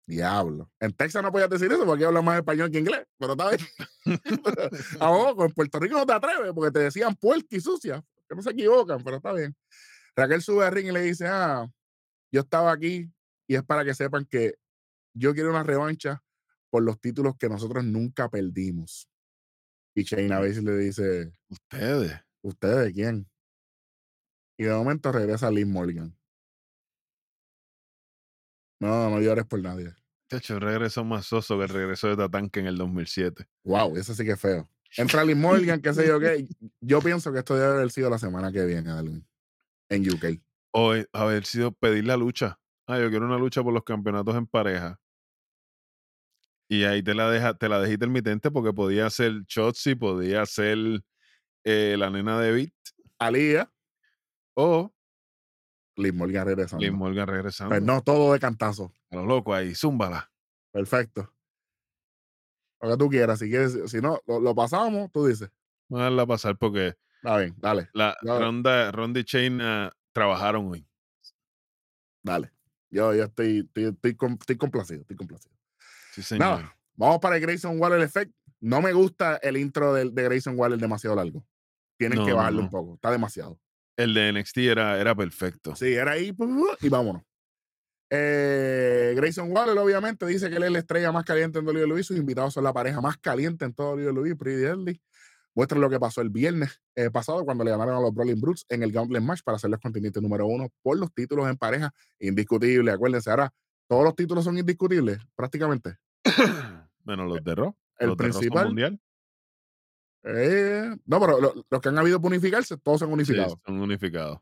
[0.06, 0.68] Diablo.
[0.80, 3.60] En Texas no podías decir eso porque hablan más español que inglés, pero está bien.
[5.00, 8.42] Ahora, en Puerto Rico no te atreves porque te decían puerca y sucia, que no
[8.42, 9.54] se equivocan, pero está bien.
[10.16, 11.68] Raquel sube al ring y le dice, ah,
[12.32, 13.08] yo estaba aquí
[13.46, 14.54] y es para que sepan que
[15.14, 16.22] yo quiero una revancha
[16.70, 19.08] por los títulos que nosotros nunca perdimos.
[19.94, 22.12] Y Shayna Baszler le dice, Ustedes.
[22.42, 23.28] ¿ustedes quién?
[24.58, 26.16] Y de momento regresa Liz Morgan.
[28.80, 29.94] No, no llores por nadie.
[30.30, 33.46] De hecho, el regreso más soso que el regreso de Tatanka en el 2007.
[33.64, 34.68] Wow, eso sí que es feo.
[34.96, 36.46] Entra Liz Morgan, qué sé yo qué.
[36.80, 39.26] Yo pienso que esto debe haber sido la semana que viene, Darwin,
[39.88, 40.40] en UK.
[40.72, 42.60] O eh, haber sido pedir la lucha.
[42.86, 45.00] Ah, yo quiero una lucha por los campeonatos en pareja.
[46.72, 50.78] Y ahí te la deja, te la dejé intermitente porque podía ser Chotzi, podía ser
[51.64, 52.72] eh, la nena de Beat
[53.18, 53.72] Alía,
[54.54, 54.94] o
[55.96, 56.84] Liz Morgan regresando.
[56.84, 57.70] Liz Morgan regresando.
[57.70, 58.92] Pues no todo de cantazo.
[59.10, 60.30] A lo loco ahí, zúmbala.
[60.70, 61.34] Perfecto.
[62.80, 63.40] Lo que tú quieras.
[63.40, 65.50] Si quieres, si no, lo, lo pasamos, tú dices.
[65.88, 70.88] Vamos a darla pasar porque Está bien, dale, la ronda, Ronda y Shayna trabajaron hoy.
[72.22, 72.52] dale.
[72.90, 75.59] Yo, yo estoy, estoy, estoy, estoy complacido, estoy complacido.
[76.12, 76.40] Sí, señor.
[76.40, 78.32] Nada, vamos para el Grayson Waller Effect.
[78.60, 81.44] No me gusta el intro de, Grayson Waller demasiado largo.
[81.98, 82.60] Tienen No, que no.
[82.60, 82.94] un poco.
[82.94, 83.58] Está demasiado.
[83.96, 85.76] El de NXT era, era perfecto.
[85.76, 86.34] Sí, era ahí
[86.80, 87.22] y vámonos.
[88.12, 92.02] Eh, Grayson Waller, obviamente, dice que él es la estrella más caliente en WWE.
[92.02, 94.34] Sus invitados son la pareja más caliente en todo WWE.
[94.36, 95.00] Pretty Deadly.
[95.54, 98.64] Muestra lo que pasó el viernes eh, pasado cuando le ganaron a los Brawling Brutes
[98.68, 101.92] en el Gauntlet Match para ser los contendientes número uno por los títulos en pareja.
[102.18, 102.90] Indiscutible.
[102.92, 103.52] Acuérdense, ahora
[103.90, 105.96] todos los títulos son indiscutibles, prácticamente.
[107.04, 107.76] Menos los de Raw.
[107.98, 109.00] El los principal, mundial.
[110.22, 113.56] Eh, no, pero lo- los que han habido por unificarse, todos son Sí, unificados.
[113.66, 114.38] son unificados.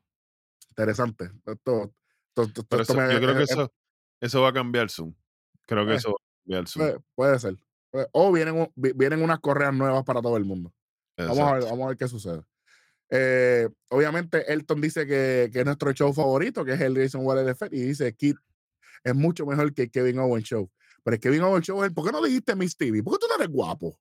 [0.71, 1.31] Interesante.
[1.47, 1.95] Esto,
[2.37, 3.73] esto- esto- eso- me- yo creo que eh, eso,
[4.21, 5.15] eso va a cambiar Zoom.
[5.67, 6.85] Creo que Eh, eso va a cambiar Zoom.
[6.87, 7.57] puede, puede ser.
[7.91, 10.75] Puede- O vienen, vienen unas correas nuevas para todo el mundo.
[11.17, 12.43] Vamos a ver, vamos a ver qué sucede.
[13.11, 17.49] Eh, obviamente, Elton dice que, que es nuestro show favorito, que es el Jason Waller
[17.49, 18.37] Effect, y dice Kid
[19.05, 20.71] es mucho mejor que el Kevin Owens Show.
[21.03, 23.03] Pero el Kevin Owens Show es el, ¿por qué no dijiste Miss TV?
[23.03, 23.99] ¿Por qué tú no eres guapo?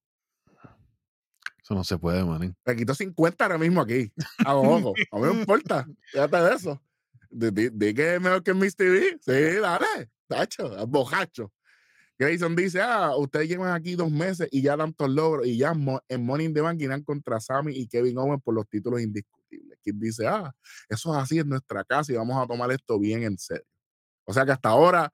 [1.62, 2.56] Eso no se puede, manín.
[2.66, 4.12] Me quito 50 ahora mismo aquí.
[4.46, 4.94] A los ojos.
[5.12, 5.86] A mí no me importa.
[6.12, 6.82] Fíjate de eso.
[7.30, 9.18] Di, que es mejor que Miss TV.
[9.20, 10.10] Sí, dale.
[10.28, 11.52] Tacho, bojacho.
[12.20, 15.74] Grayson dice, ah, ustedes llevan aquí dos meses y ya tantos logros y ya
[16.08, 19.78] en in the Bank irán contra Sammy y Kevin Owens por los títulos indiscutibles.
[19.84, 20.52] Kid dice, ah,
[20.90, 23.66] eso es así en nuestra casa y vamos a tomar esto bien en serio.
[24.28, 25.12] O sea que hasta ahora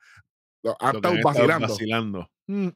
[0.79, 1.67] han estado vacilando.
[1.67, 2.29] vacilando.
[2.47, 2.69] Mm,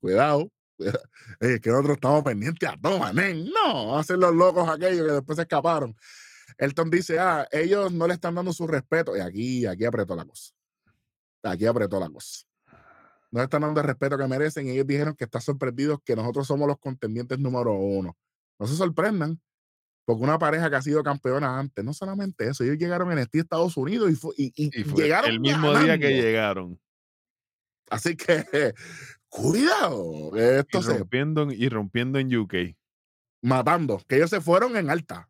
[0.00, 0.48] Cuidado.
[0.76, 1.00] cuidado.
[1.40, 3.50] Es que nosotros estamos pendientes a todo, manen.
[3.50, 5.94] No, hacen los locos aquellos que después se escaparon.
[6.56, 9.16] Elton dice, ah, ellos no le están dando su respeto.
[9.16, 10.52] Y aquí, aquí apretó la cosa.
[11.42, 12.44] Aquí apretó la cosa.
[13.30, 14.66] No le están dando el respeto que merecen.
[14.66, 18.16] Y ellos dijeron que están sorprendidos que nosotros somos los contendientes número uno.
[18.58, 19.40] No se sorprendan.
[20.08, 23.40] Porque una pareja que ha sido campeona antes, no solamente eso, ellos llegaron en este
[23.40, 26.80] Estados Unidos y, y- y Y fue llegaron el mismo día que llegaron.
[27.90, 28.72] Así que,
[29.28, 32.54] cuidado, esto Y se rompiendo, en- y rompiendo en UK.
[33.42, 35.28] matando, que ellos se fueron en alta.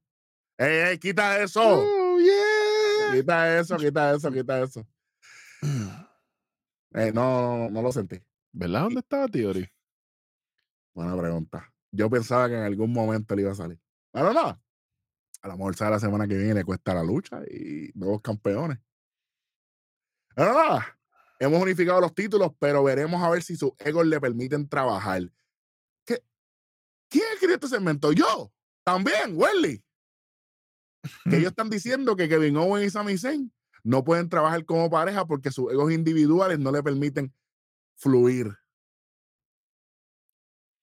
[0.57, 1.61] ¡Ey, ey, quita eso!
[1.61, 3.17] Oh, yeah.
[3.21, 4.87] Quita eso, quita eso, quita eso.
[6.95, 8.17] Eh, no, no, no lo sentí.
[8.53, 8.83] ¿Verdad?
[8.85, 9.69] ¿Dónde estaba Theory?
[10.95, 11.71] Buena pregunta.
[11.91, 13.79] Yo pensaba que en algún momento le iba a salir.
[14.11, 14.59] Pero no.
[15.43, 18.79] A lo mejor sale la semana que viene le cuesta la lucha y nuevos campeones.
[20.35, 20.99] Pero nada.
[21.41, 25.23] Hemos unificado los títulos, pero veremos a ver si sus egos le permiten trabajar.
[26.05, 26.23] ¿Qué?
[27.09, 28.13] ¿Quién escribió este segmento?
[28.13, 28.53] Yo.
[28.85, 29.85] También, Welly.
[31.25, 33.53] Que ellos están diciendo que Kevin Owen y Sami Zayn
[33.85, 37.33] no pueden trabajar como pareja porque sus egos individuales no le permiten
[37.97, 38.57] fluir.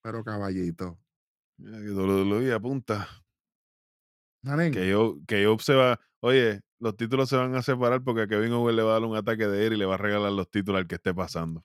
[0.02, 0.98] Pero caballito.
[1.58, 3.25] Mira que WWE apunta.
[4.72, 6.00] Que yo, que yo se va.
[6.22, 9.04] Oye, los títulos se van a separar porque a Kevin Owens le va a dar
[9.04, 11.64] un ataque de él y le va a regalar los títulos al que esté pasando.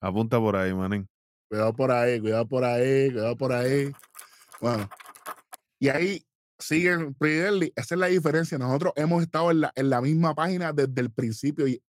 [0.00, 1.08] Apunta por ahí, manín.
[1.48, 3.92] Cuidado por ahí, cuidado por ahí, cuidado por ahí.
[4.60, 4.88] Bueno,
[5.78, 6.26] y ahí
[6.58, 7.72] siguen Deadly.
[7.76, 8.58] Esa es la diferencia.
[8.58, 11.82] Nosotros hemos estado en la, en la misma página desde el principio y,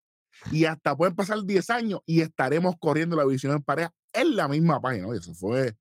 [0.52, 4.48] y hasta pueden pasar 10 años y estaremos corriendo la visión en pareja en la
[4.48, 5.08] misma página.
[5.08, 5.76] Oye, eso fue.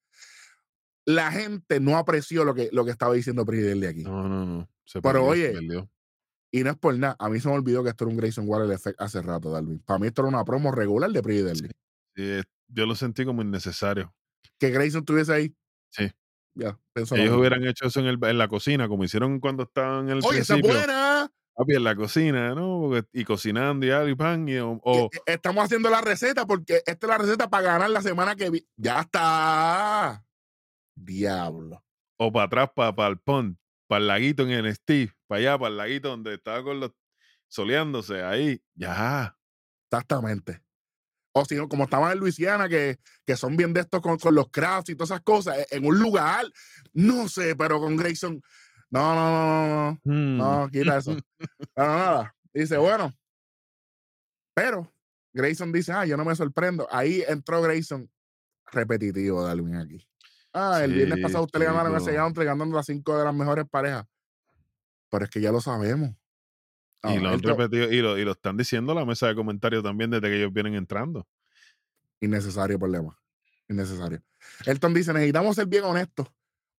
[1.06, 4.02] La gente no apreció lo que, lo que estaba diciendo Pretty Deadly aquí.
[4.02, 4.68] No, no, no.
[4.84, 5.88] Se Pero, perdió, oye, se.
[6.52, 7.16] Y no es por nada.
[7.18, 9.78] A mí se me olvidó que esto era un Grayson Waller effect hace rato, Darwin.
[9.80, 11.70] Para mí esto era una promo regular de Deadly.
[12.14, 14.12] Sí, yo lo sentí como innecesario.
[14.58, 15.54] Que Grayson estuviese ahí.
[15.90, 16.10] Sí.
[16.54, 20.16] Ya, Ellos hubieran hecho eso en, el- en la cocina, como hicieron cuando estaban en
[20.16, 20.78] el Oye, esa es principio.
[20.78, 21.30] buena.
[21.54, 22.80] Papi, en la cocina, ¿no?
[22.88, 24.48] Porque- y cocinando y algo y pan.
[24.48, 27.90] Y, o, o- eh, Estamos haciendo la receta porque esta es la receta para ganar
[27.90, 28.66] la semana que viene.
[28.76, 30.24] Ya está.
[30.96, 31.84] Diablo.
[32.18, 33.56] o para atrás, para el pond,
[33.86, 36.92] para el laguito en el Steve, para allá, para el laguito donde estaba con los
[37.48, 39.36] soleándose, ahí, ya.
[39.88, 40.60] Exactamente.
[41.32, 44.34] O si no, como estaban en Luisiana, que, que son bien de estos con, con
[44.34, 46.46] los crafts y todas esas cosas, eh, en un lugar,
[46.94, 48.40] no sé, pero con Grayson.
[48.90, 50.00] No, no, no, no, no.
[50.04, 51.16] Mm, No, quita eso.
[51.74, 52.34] Pero nada.
[52.54, 53.12] Dice, bueno.
[54.54, 54.90] Pero
[55.34, 56.86] Grayson dice, ah, yo no me sorprendo.
[56.90, 58.10] Ahí entró Grayson
[58.72, 60.08] repetitivo, Darwin, aquí.
[60.58, 63.34] Ah, el viernes pasado usted le ganaron a ese country ganando las cinco de las
[63.34, 64.06] mejores parejas.
[65.10, 66.16] Pero es que ya lo sabemos.
[67.02, 69.34] y No, lo han repetido, y lo, y lo están diciendo en la mesa de
[69.34, 71.28] comentarios también desde que ellos vienen entrando.
[72.20, 73.20] Innecesario problema.
[73.68, 74.22] Innecesario.
[74.64, 76.26] Elton dice, necesitamos ser bien honestos.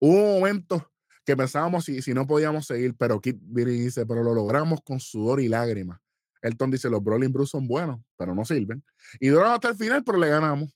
[0.00, 0.82] Hubo momentos
[1.24, 4.80] que pensábamos si, si no podíamos seguir, pero Kit viene y dice, pero lo logramos
[4.82, 6.00] con sudor y lágrimas.
[6.42, 8.82] Elton dice, los Brawling Bruce son buenos, pero no sirven.
[9.20, 10.68] Y duraron hasta el final, pero le ganamos.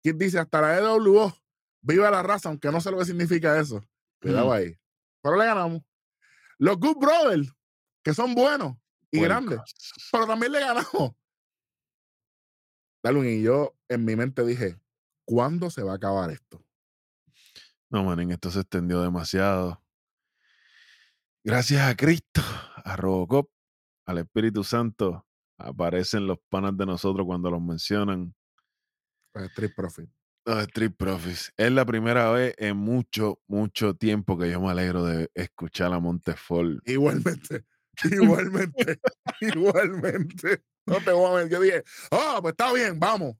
[0.00, 1.34] Kit dice, hasta la EWO,
[1.80, 3.82] viva la raza, aunque no sé lo que significa eso.
[4.20, 4.52] Cuidado Mm.
[4.52, 4.78] ahí.
[5.22, 5.82] Pero le ganamos.
[6.58, 7.52] Los Good Brothers,
[8.02, 8.76] que son buenos
[9.10, 9.60] y grandes,
[10.10, 10.86] pero también le ganamos.
[13.02, 14.80] Darwin y yo en mi mente dije,
[15.24, 16.64] ¿cuándo se va a acabar esto?
[17.88, 19.82] No, manín, esto se extendió demasiado.
[21.44, 22.40] Gracias a Cristo,
[22.84, 23.48] a Robocop,
[24.06, 25.24] al Espíritu Santo,
[25.58, 28.34] aparecen los panas de nosotros cuando los mencionan.
[29.32, 30.10] Pues Street Profit.
[30.46, 31.52] Los Street Profits.
[31.56, 35.98] Es la primera vez en mucho, mucho tiempo que yo me alegro de escuchar a
[35.98, 36.78] Montefort.
[36.88, 37.64] Igualmente,
[38.12, 39.00] igualmente,
[39.40, 40.62] igualmente.
[40.86, 41.48] No te voy a ver.
[41.50, 41.82] Yo dije,
[42.12, 43.34] ah, pues está bien, vamos.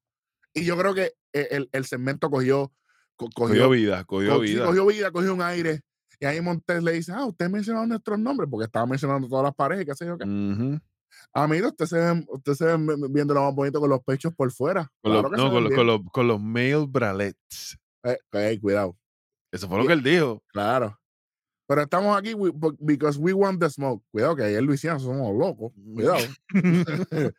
[0.53, 2.73] Y yo creo que eh, el, el segmento cogió,
[3.15, 4.65] co- Cogió cogió, vida, cogió co- sí, vida.
[4.67, 5.83] cogió vida, cogió un aire.
[6.19, 9.55] Y ahí Montes le dice, ah, usted mencionó nuestros nombres, porque estaba mencionando todas las
[9.55, 10.25] parejas, qué sé yo qué.
[10.25, 10.81] Ujú.
[11.33, 14.35] Ah, mira, usted se ven, usted se ven viendo lo más bonito con los pechos
[14.35, 14.91] por fuera.
[15.03, 17.79] Con, Claro los, no, con, los, con, los, con los male bralets.
[18.05, 18.97] Eh, eh, cuidado,
[19.53, 20.43] Eso fue lo que él dijo.
[20.49, 20.99] claro.
[21.69, 24.01] Pero estamos aquí we- because we want the smoke.
[24.13, 25.73] Cuidado, que ahí en Luisiana somos locos.
[25.95, 26.19] Cuidado.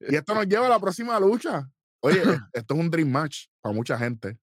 [0.00, 1.70] Y esto nos lleva a la próxima lucha.
[2.00, 2.22] Oye,
[2.54, 4.38] esto es un dream match para mucha gente.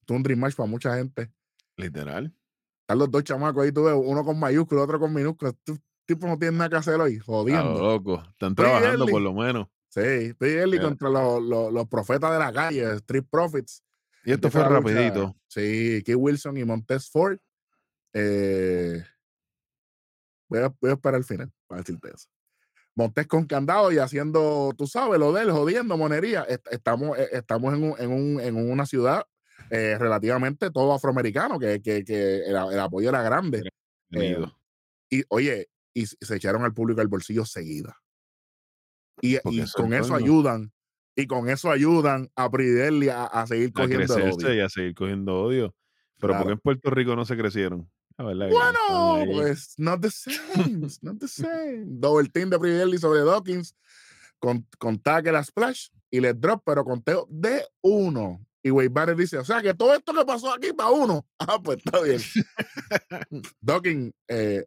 [0.00, 1.32] Esto es un dream match para mucha gente.
[1.76, 2.34] Literal.
[2.82, 5.50] Están los dos chamacos ahí, tú ves, uno con mayúsculo, otro con minúsculo.
[5.52, 7.80] Estos tipos no tienen nada que hacer hoy, jodiendo.
[7.80, 8.22] loco.
[8.30, 9.68] Están trabajando por lo menos.
[9.88, 10.82] Sí, Pretty Early Yeah.
[10.88, 13.82] contra los, los- los profetas de la calle, Street Profits.
[14.24, 14.94] Y esto Empieza fue lucha.
[14.94, 15.36] rapidito.
[15.46, 17.38] Sí, Keith Wilson y Montez Ford.
[18.12, 19.02] Eh,
[20.48, 22.28] voy, a, voy a esperar al final para decirte eso.
[22.96, 26.42] Montes con candado y haciendo, tú sabes, lo de él, jodiendo monería.
[26.44, 29.24] Est- Estamos, eh, estamos en, un- en, un- en una ciudad
[29.70, 33.62] eh, relativamente todo afroamericano, que, que, que el, el apoyo era grande.
[34.08, 34.56] Bienvenido.
[35.10, 37.96] Y oye, y se echaron al público al bolsillo seguida.
[39.20, 40.72] Y, y con eso ayudan,
[41.16, 44.54] y con eso ayudan a Pridelli a, a seguir a cogiendo crecerse odio.
[44.54, 45.74] y a seguir cogiendo odio.
[46.18, 46.38] Pero Claro.
[46.44, 47.90] porque en Puerto Rico no se crecieron.
[48.16, 51.84] La verdad Bueno, pues not the same, not the same.
[51.86, 53.76] Double team de Pridelli sobre Dawkins
[54.38, 58.44] con, con tackle a splash y le drop, pero conteo de uno.
[58.62, 61.26] Y Wade Barrett dice, o sea que todo esto que pasó aquí para uno.
[61.38, 62.20] Ah, pues está bien.
[63.60, 64.64] Dawkins, eh,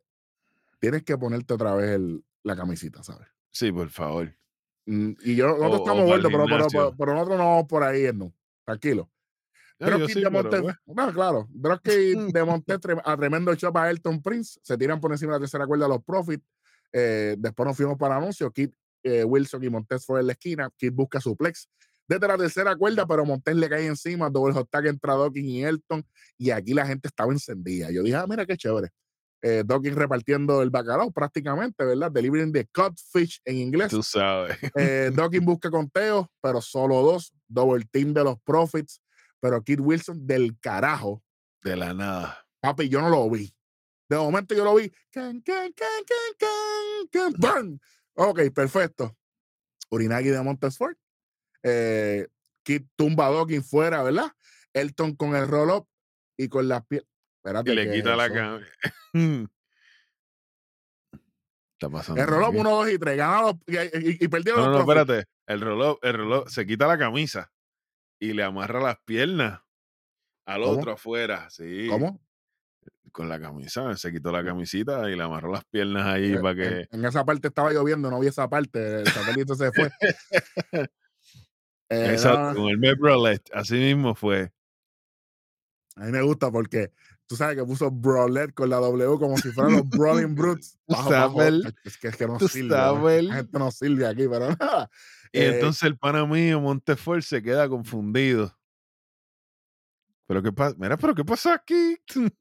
[0.87, 3.27] tienes que ponerte otra vez el- la camisita, ¿sabes?
[3.51, 4.33] Sí, por favor.
[4.85, 6.79] Mm, y yo, nosotros O- estamos vueltos, pero, pero, gimnasio.
[6.79, 8.33] pero, pero nosotros no vamos por ahí, no.
[8.65, 9.09] Tranquilo.
[10.07, 11.47] Sí, de Monte, no, claro.
[11.51, 11.83] Dropkick
[12.35, 12.73] de Monte
[13.03, 14.59] a tremendo shot a Elton Prince.
[14.63, 16.43] Se tiran por encima de la tercera cuerda los Profits.
[16.91, 18.51] Eh, después nos fuimos para anuncios.
[18.53, 18.71] Kid
[19.03, 20.69] eh, Wilson y Montes fue en la esquina.
[20.75, 21.69] Kid busca suplex
[22.07, 24.29] desde la tercera cuerda, pero Montes le cae encima.
[24.31, 26.03] Doble hot tag entra Dawkins y Elton.
[26.39, 27.91] Y aquí la gente estaba encendida.
[27.91, 28.89] Yo dije, ah, mira qué chévere.
[29.41, 32.11] Eh, Dawkins repartiendo el bacalao prácticamente, ¿verdad?
[32.11, 33.89] Delivering the codfish en inglés.
[33.89, 34.57] Tú sabes.
[34.75, 37.33] Eh, Dawkins busca conteo, pero solo dos.
[37.47, 39.01] Double team de los Profits.
[39.39, 41.23] Pero Kid Wilson del carajo.
[41.61, 42.45] De la nada.
[42.59, 43.53] Papi, yo no lo vi.
[44.09, 44.89] De momento yo lo vi.
[45.11, 47.79] Can, can, can, can, can, can.
[48.15, 49.15] Ok, perfecto.
[49.91, 50.97] Urinagi de Montesfort.
[51.61, 52.27] Eh,
[52.63, 54.31] Kid tumba a Dawkins fuera, ¿verdad?
[54.73, 55.87] Elton con el roll-up
[56.37, 57.16] y con las piernas.
[57.47, 57.71] Espérate.
[57.71, 58.61] Y le ¿qué quita es la cama.
[61.79, 62.21] Está pasando.
[62.21, 62.57] El aquí.
[62.57, 63.17] 1, 2 y 3.
[63.17, 65.29] Gana los, y, y- y perdieron No, no, los no, espérate.
[65.45, 67.51] El reloj, el reloj se quita la camisa
[68.19, 69.61] y le amarra las piernas
[70.47, 70.79] al ¿Cómo?
[70.79, 71.49] otro afuera.
[71.51, 71.87] Sí.
[71.89, 72.19] ¿Cómo?
[73.11, 73.95] Con la camisa.
[73.95, 76.87] Se quitó la camisita y le amarró las piernas ahí Eh, para que.
[76.91, 79.01] en esa parte estaba lloviendo, no vi esa parte.
[79.01, 79.89] El satélite se fue.
[81.89, 83.49] Eh, Exacto, con el Met Brolette.
[83.53, 84.51] Así mismo fue.
[85.95, 86.91] a mí me gusta porque
[87.27, 90.79] tú sabes que puso Brolet con la W como si fueran los Brawling Brutes.
[90.87, 91.41] Bajo, bajo.
[91.83, 92.69] Es que, es que no sirve.
[92.69, 92.75] ¿no?
[93.27, 94.89] La gente no sirve aquí, pero nada.
[95.31, 98.53] Y Eh, entonces el pana mío, Montefort, se queda confundido.
[100.27, 101.97] Pero qué pasa, mira, pero qué pasa aquí.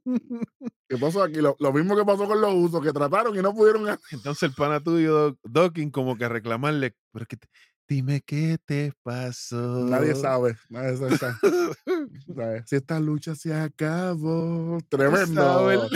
[0.89, 1.37] ¿Qué pasó aquí?
[1.41, 3.87] Lo, lo mismo que pasó con los usos, que trataron y no pudieron.
[4.11, 7.49] Entonces el pana tuyo, Docking, como que a reclamarle, pero que te-
[7.89, 9.85] dime qué te pasó.
[9.87, 10.57] Nadie sabe.
[10.69, 11.35] Nadie sabe.
[12.67, 14.79] Si esta lucha se acabó.
[14.89, 15.89] Tremendo.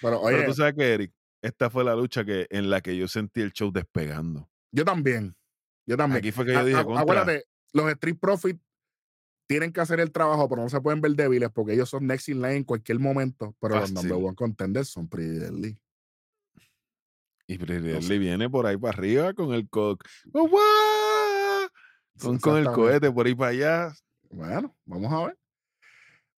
[0.00, 2.96] Pero oye, Pero tú sabes que, Eric, esta fue la lucha que, en la que
[2.96, 4.48] yo sentí el show despegando.
[4.72, 5.36] yo también.
[5.86, 6.18] Yo también.
[6.18, 8.60] Aquí fue que yo A- dije, a- acuérdate, los Street Profits
[9.46, 12.28] tienen que hacer el trabajo, pero no se pueden ver débiles porque ellos son next
[12.30, 13.54] in line en cualquier momento.
[13.60, 14.26] Pero los number Fácil.
[14.26, 15.78] one contenders son Pretty Deadly.
[17.46, 17.56] Y.
[17.56, 19.98] Deadly viene por ahí para arriba con el co
[20.32, 21.68] ¡Oh,
[22.20, 23.94] con, con el cohete por ahí para allá.
[24.30, 25.38] Bueno, vamos a ver.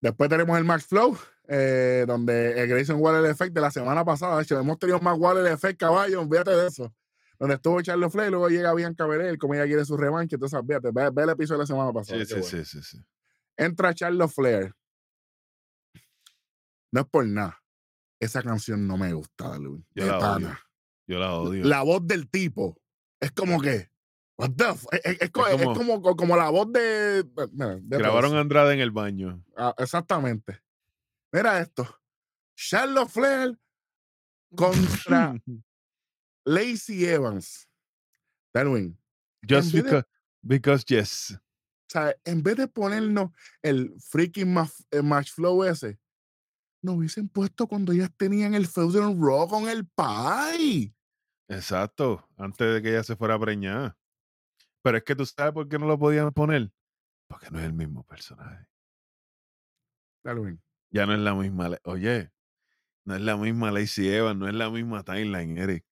[0.00, 1.16] Después tenemos el Max Flow,
[1.48, 4.36] eh, donde el Grayson Waller Effect de la semana pasada.
[4.36, 6.94] De hecho, hemos tenido más Waller Effect, caballo, olvídate de eso.
[7.38, 10.36] Donde estuvo Charles Flair, luego llega Bianca Belair, como ella quiere su revancha.
[10.36, 12.18] Entonces, fíjate, ve, ve el episodio de la semana pasada.
[12.20, 12.48] Sí, sí, bueno.
[12.48, 12.98] sí, sí, sí.
[13.56, 14.74] Entra Charles Flair.
[16.92, 17.62] No es por nada.
[18.18, 19.84] Esa canción no me gusta, Luis.
[19.94, 20.58] De pana.
[21.06, 21.64] Yo la odio.
[21.64, 22.80] La voz del tipo
[23.20, 23.90] es como que.
[24.38, 27.24] What the es, es- es co- es como- como, como, la voz de.
[27.52, 29.42] mira, de Grabaron a Andrade en el baño.
[29.56, 30.60] Ah, exactamente.
[31.32, 31.86] Mira esto.
[32.56, 33.58] Charlotte Flair
[34.54, 35.34] contra
[36.44, 37.68] Lacey Evans.
[38.54, 38.98] Darwin.
[39.48, 40.06] Just de- because,
[40.42, 41.30] because yes.
[41.32, 43.30] O sea, en vez de ponernos
[43.62, 44.70] el freaking ma-
[45.02, 45.98] match flow ese,
[46.82, 50.92] nos hubiesen puesto cuando ellas tenían el feudo en Raw con el Pai.
[51.48, 52.28] Exacto.
[52.36, 53.96] Antes de que ella se fuera a preñar.
[54.82, 56.70] Pero es que tú sabes por qué no lo podían poner.
[57.28, 58.66] Porque no es el mismo personaje.
[60.24, 60.62] Darwin.
[60.90, 61.70] Ya no es la misma.
[61.84, 62.30] Oye,
[63.04, 65.84] no es la misma Lacey Evans, no es la misma timeline, Eric.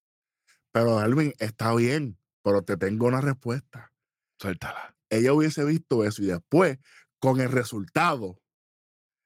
[0.72, 3.92] Pero Darwin, está bien, pero te tengo una respuesta.
[4.40, 4.96] Suéltala.
[5.08, 6.78] ella hubiese visto eso y después,
[7.20, 8.40] con el resultado,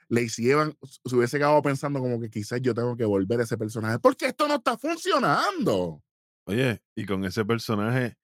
[0.08, 3.58] Lacey Evans se hubiese quedado pensando como que quizás yo tengo que volver a ese
[3.58, 6.02] personaje porque esto no está funcionando.
[6.48, 8.16] Oye, y con ese personaje,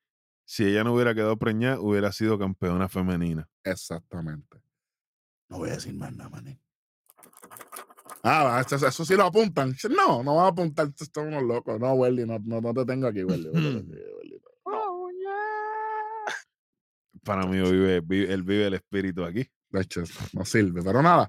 [0.47, 3.47] si ella no hubiera quedado preñada, hubiera sido campeona femenina.
[3.63, 4.63] Exactamente.
[5.51, 6.59] No voy a decir más nada, mané.
[8.23, 9.77] Ah, eso, eso sí lo apuntan.
[9.95, 11.79] No, no van a apuntar, estos son unos locos.
[11.79, 13.51] No, Welly, no, no, no te tengo aquí, Welly.
[13.53, 13.85] No.
[17.25, 19.47] Para mí vive, vive- él vive el espíritu aquí.
[19.71, 20.03] De hecho,
[20.33, 20.83] no sirve.
[20.83, 21.29] Pero nada.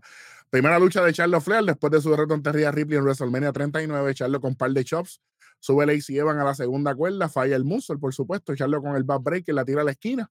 [0.49, 4.13] Primera lucha de Charlo Flair después de su derrota ante Rhea Ripley en WrestleMania 39.
[4.13, 5.21] Charlo con par de chops.
[5.65, 7.27] Sube Lacey Evans a la segunda cuerda.
[7.27, 8.55] Falla el muscle, por supuesto.
[8.55, 10.29] Charlo con el back break la tira a la esquina.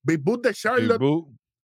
[0.00, 1.02] Big Boot de Charlotte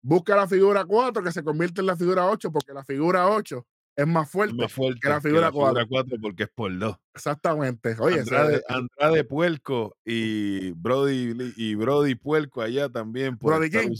[0.02, 3.64] busca la figura 4 que se convierte en la figura 8 porque la figura 8
[3.94, 4.56] es más fuerte.
[4.56, 5.86] más fuerte que la figura cuatro.
[5.88, 6.96] cuatro porque es por dos.
[7.14, 7.94] Exactamente.
[8.00, 13.38] Oye, Andrade, Andrade Puerco y Brody y Brody Puerco allá también.
[13.38, 13.94] por Brody King.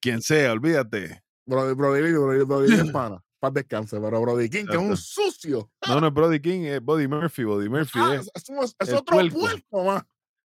[0.00, 1.22] Quien sea, olvídate.
[1.46, 3.22] Brody, Brody, Lee, Brody, Brody Lee es pana.
[3.40, 5.70] Paz descanse, pero Brody King, que es un sucio.
[5.86, 7.44] No, no es Brody King, es Body Murphy.
[7.44, 9.84] Body Murphy Ah, es otro puerco.
[9.84, 10.02] más.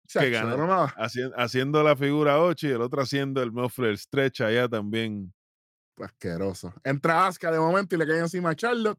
[0.06, 0.50] Chacho, gana.
[0.52, 0.94] pero nada.
[0.96, 5.34] haci- haciendo la figura 8 y el otro haciendo el muffler stretch allá también.
[5.98, 6.72] asqueroso.
[6.82, 8.98] Entra Asuka de momento y le cae encima a Charlotte.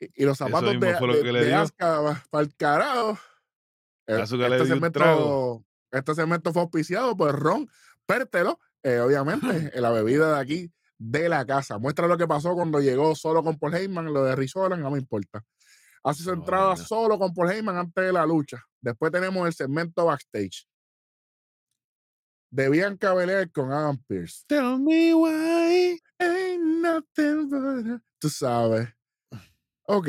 [0.00, 1.58] Y, y los zapatos de, lo de, que de dio.
[1.58, 3.18] Asuka para el carajo.
[4.06, 5.64] Le este segmento.
[5.90, 7.68] Este segmento fue auspiciado por Ron
[8.06, 9.40] Pértelo, eh, obviamente,
[9.74, 11.78] en la bebida de aquí de la casa.
[11.78, 14.98] Muestra lo que pasó cuando llegó solo con Paul Heyman, lo de Rizolan, no me
[14.98, 15.44] importa.
[16.04, 16.86] Hace su No, entrada nena.
[16.86, 18.62] solo con Paul Heyman antes de la lucha.
[18.80, 20.66] Después tenemos el segmento backstage
[22.50, 24.42] de Bianca Belair con Adam Pearce.
[24.46, 26.00] Tell me why.
[26.18, 28.88] Ain't nothing but a- Tú sabes.
[29.86, 30.08] Ok.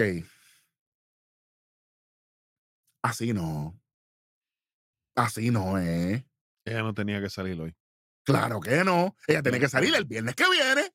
[3.03, 3.79] Así no.
[5.15, 6.23] Así no es.
[6.65, 7.75] Ella no tenía que salir hoy.
[8.29, 9.15] Claro que no.
[9.25, 10.93] Ella tiene que salir el viernes que viene.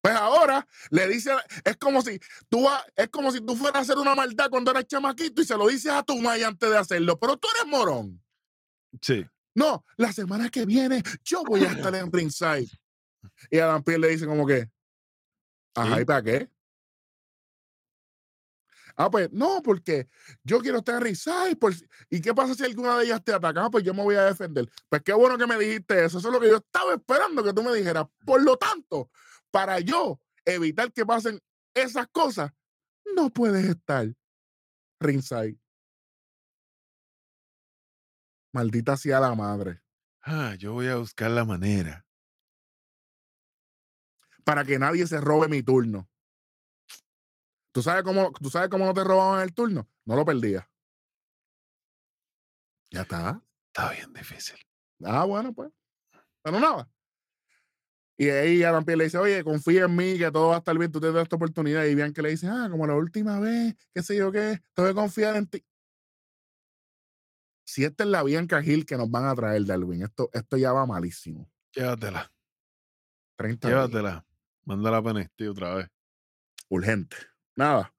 [0.00, 1.32] Pues ahora le dice,
[1.64, 4.86] es como si tú es como si tú fueras a hacer una maldad cuando eras
[4.86, 8.22] chamaquito y se lo dices a tu madre antes de hacerlo, pero tú eres morón.
[9.02, 9.26] Sí.
[9.56, 12.70] No, la semana que viene yo voy a estar en ringside.
[13.50, 14.70] Y Adam Pearce le dice como que,
[15.74, 16.00] ajá.
[16.00, 16.48] ¿y para qué?
[19.00, 20.08] Ah, pues no, porque
[20.42, 21.72] yo quiero estar en por
[22.10, 23.64] ¿Y qué pasa si alguna de ellas te ataca?
[23.64, 24.68] Ah, pues yo me voy a defender.
[24.88, 26.18] Pues qué bueno que me dijiste eso.
[26.18, 28.06] Eso es lo que yo estaba esperando que tú me dijeras.
[28.26, 29.08] Por lo tanto,
[29.52, 31.40] para yo evitar que pasen
[31.74, 32.52] esas cosas,
[33.14, 34.08] no puedes estar
[34.98, 35.60] ringside.
[38.52, 39.80] Maldita sea la madre.
[40.22, 42.04] Ah, yo voy a buscar la manera.
[44.48, 46.08] para que nadie se robe mi turno.
[47.78, 49.88] ¿Tú sabes cómo, tú sabes cómo no te robaban el turno?
[50.04, 50.66] No lo perdías.
[52.90, 53.40] Ya está.
[53.68, 54.58] Está bien difícil.
[55.04, 55.70] Ah, bueno, pues.
[56.42, 56.90] Pero nada.
[58.16, 60.76] Y ahí Adam Pearce le dice, oye, confía en mí, que todo va a estar
[60.76, 61.84] bien, tú te das esta oportunidad.
[61.84, 64.94] Y Bianca le dice, ah, como la última vez, qué sé yo qué, tengo que
[64.96, 65.64] confiar en ti.
[67.64, 70.72] Si esta es la Bianca Hill que nos van a traer, Darwin, esto, esto ya
[70.72, 71.48] va malísimo.
[71.76, 72.32] Llévatela.
[73.36, 73.78] 30 días.
[73.78, 74.26] Llévatela.
[74.64, 75.88] Mándala para NXT otra vez.
[76.70, 77.16] urgente.
[77.58, 77.92] Nada.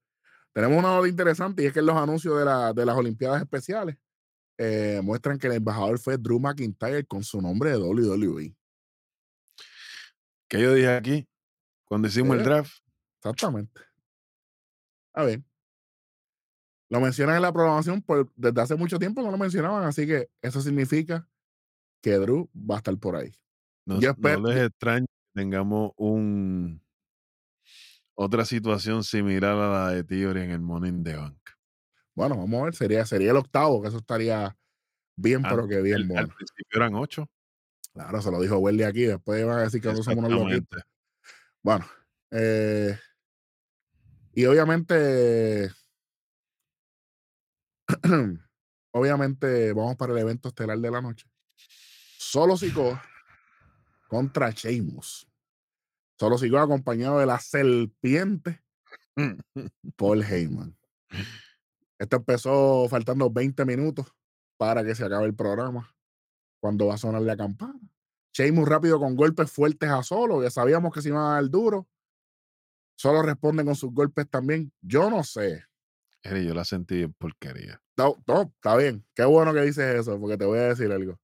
[0.53, 3.41] Tenemos una nota interesante y es que en los anuncios de, la- de las Olimpiadas
[3.41, 3.97] Especiales
[4.57, 8.55] eh, muestran que el embajador fue Drew McIntyre con su nombre de WWE.
[10.49, 11.27] ¿Qué yo dije aquí?
[11.85, 12.45] Cuando hicimos el Eh.
[12.45, 12.71] draft.
[13.17, 13.81] Exactamente.
[15.13, 15.43] A ver.
[16.89, 20.29] Lo mencionan en la programación por, desde hace mucho tiempo, no lo mencionaban, así que
[20.41, 21.27] eso significa
[22.01, 23.31] que Drew va a estar por ahí.
[23.85, 26.81] No, Yo no espero- les extraña que tengamos un
[28.21, 31.37] otra situación similar a la de Theory en el Money in the Bank.
[32.13, 34.57] Bueno, vamos a ver, sería, sería el octavo, que eso estaría
[35.15, 37.29] bien, pero que bien El- al principio eran ocho.
[37.93, 40.81] Claro, se lo dijo Welly aquí, después van a decir que nosotros somos unos loquitos.
[41.63, 41.85] Bueno,
[42.31, 42.97] eh,
[44.33, 45.71] y obviamente,
[48.91, 51.25] obviamente vamos para el evento estelar de la noche.
[52.17, 53.01] Solo Sikoa
[54.09, 55.25] contra Sheamus.
[56.19, 58.61] Solo Sikoa acompañado de la serpiente
[59.95, 60.77] Paul Heyman.
[61.97, 64.07] Esto empezó faltando 20 minutos
[64.57, 65.95] para que se acabe el programa,
[66.61, 67.79] cuando va a sonar la campana.
[68.33, 71.87] Sheamus rápido con golpes fuertes a solo, ya sabíamos que se iban a dar duro.
[72.97, 74.73] Solo responden con sus golpes también.
[74.81, 75.63] Yo no sé.
[76.21, 77.81] Eri, yo la sentí en porquería.
[77.97, 79.05] No, no, está bien.
[79.15, 81.17] Qué bueno que dices eso, porque te voy a decir algo.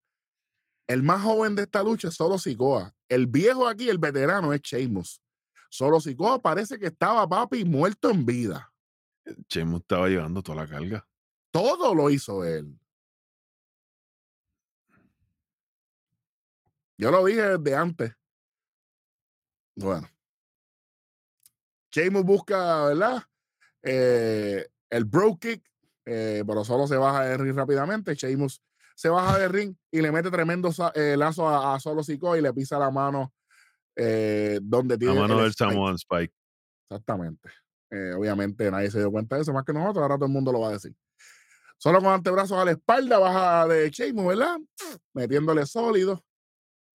[0.87, 2.93] El más joven de esta lucha es solo Sikoa.
[3.09, 5.21] El viejo aquí, el veterano, es Sheamus.
[5.69, 8.71] Solo Sikoa parece que estaba papi muerto en vida.
[9.47, 11.07] Chemo estaba llevando toda la carga.
[11.51, 12.79] Todo lo hizo él.
[16.97, 18.13] Yo lo dije desde antes.
[19.75, 20.07] Bueno.
[21.91, 23.23] Sheamus busca, ¿verdad?
[23.81, 25.63] Eh, el bro kick,
[26.05, 28.15] eh, pero solo se baja ring rápidamente.
[28.15, 28.61] Sheamus
[28.95, 32.41] se baja del ring y le mete tremendo eh, lazo a, a Solo Sikoa y
[32.41, 33.33] le pisa la mano
[33.95, 35.53] eh, donde La tiene mano el del.
[35.53, 36.33] Samoan Spike.
[36.89, 37.49] Exactamente.
[37.91, 40.51] Eh, obviamente nadie se dio cuenta de eso más que nosotros, ahora todo el mundo
[40.51, 40.95] lo va a decir.
[41.77, 44.57] Solo con antebrazos a la espalda, baja de Sheamus, ¿verdad?
[45.13, 46.23] Metiéndole sólido.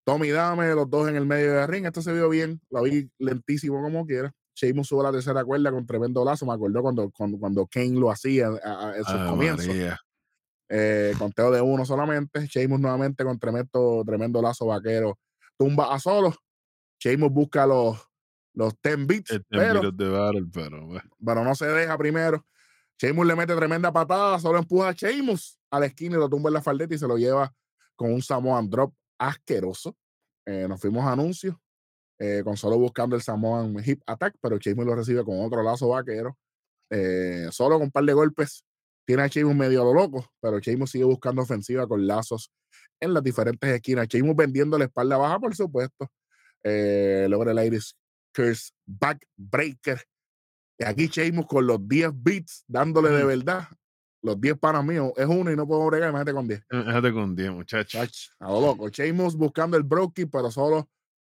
[0.05, 1.85] Tommy Dame, los dos en el medio del ring.
[1.85, 4.33] Esto se vio bien, lo vi lentísimo como quiera.
[4.55, 6.47] Sheamus sube a la tercera cuerda con tremendo lazo.
[6.47, 9.69] Me acordó cuando, cuando, cuando Kane lo hacía en sus comienzos.
[9.69, 10.01] María.
[10.73, 12.47] Eh, conteo de uno solamente.
[12.47, 15.19] Sheamus nuevamente con tremendo, tremendo lazo vaquero.
[15.59, 16.35] Tumba a solo.
[17.01, 17.99] Sheamus busca los,
[18.55, 21.11] los 10 beats, El pero de Battle, pero bueno.
[21.25, 22.47] pero no se deja primero.
[22.99, 26.51] Sheamus le mete tremenda patada, solo empuja a Sheamus a la esquina y lo tumba
[26.51, 27.53] en la faldeta y se lo lleva
[27.97, 29.97] con un Samoan drop asqueroso.
[30.47, 31.57] Eh, nos fuimos a anuncios
[32.19, 35.89] eh, con solo buscando el Samoan hip attack, pero Sheamus lo recibe con otro lazo
[35.89, 36.37] vaquero.
[36.91, 38.65] Eh, solo con un par de golpes
[39.11, 42.53] tiene a Sheamus medio a lo loco, pero Sheamus sigue buscando ofensiva con lazos
[43.01, 44.07] en las diferentes esquinas.
[44.07, 46.09] Sheamus vendiendo la espalda baja, por supuesto.
[46.63, 47.97] Eh, logra el Iris
[48.33, 50.01] Curse Backbreaker.
[50.79, 53.67] Y aquí Sheamus con los 10 beats dándole de verdad.
[54.23, 56.65] los 10 panas míos es uno y no puedo bregar, imagínate con 10.
[56.71, 57.91] Déjate con 10, muchachos.
[57.91, 58.91] Chach, a lo loco.
[58.91, 60.89] Sheamus buscando el Brokey, pero solo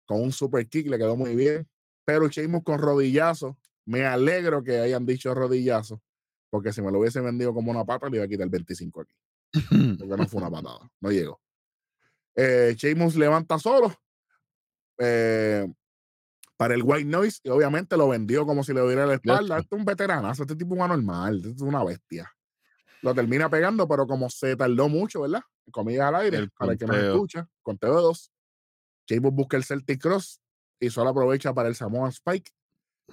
[0.05, 1.67] con un super kick, le quedó muy bien.
[2.05, 3.57] Pero Sheamus con rodillazo,
[3.87, 6.03] me alegro que hayan dicho rodillazo,
[6.53, 9.01] porque si me lo hubiese vendido como una pata, le iba a quitar el 25
[9.01, 9.15] aquí.
[9.99, 11.41] Porque no fue una patada, no llegó.
[12.35, 13.95] Eh, Sheamus levanta solo
[14.99, 15.67] eh,
[16.59, 19.59] para el White Noise y obviamente lo vendió como si le hubiera la espalda.
[19.59, 22.31] Este es un veteranazo, este tipo es un anormal, este es una bestia.
[23.01, 25.43] Lo termina pegando, pero como se tardó mucho, ¿verdad?
[25.71, 27.13] Comillas al aire, El para el que conteo.
[27.15, 28.31] escucha, conteo de dos.
[29.07, 30.43] Sheamus busca el Celtic Cross
[30.79, 32.51] y solo aprovecha para el Samoan Spike.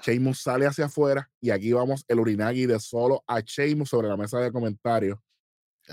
[0.02, 4.18] Sheamus sale hacia afuera y aquí vamos el Urinagi de solo a Sheamus sobre la
[4.18, 5.20] mesa de comentarios.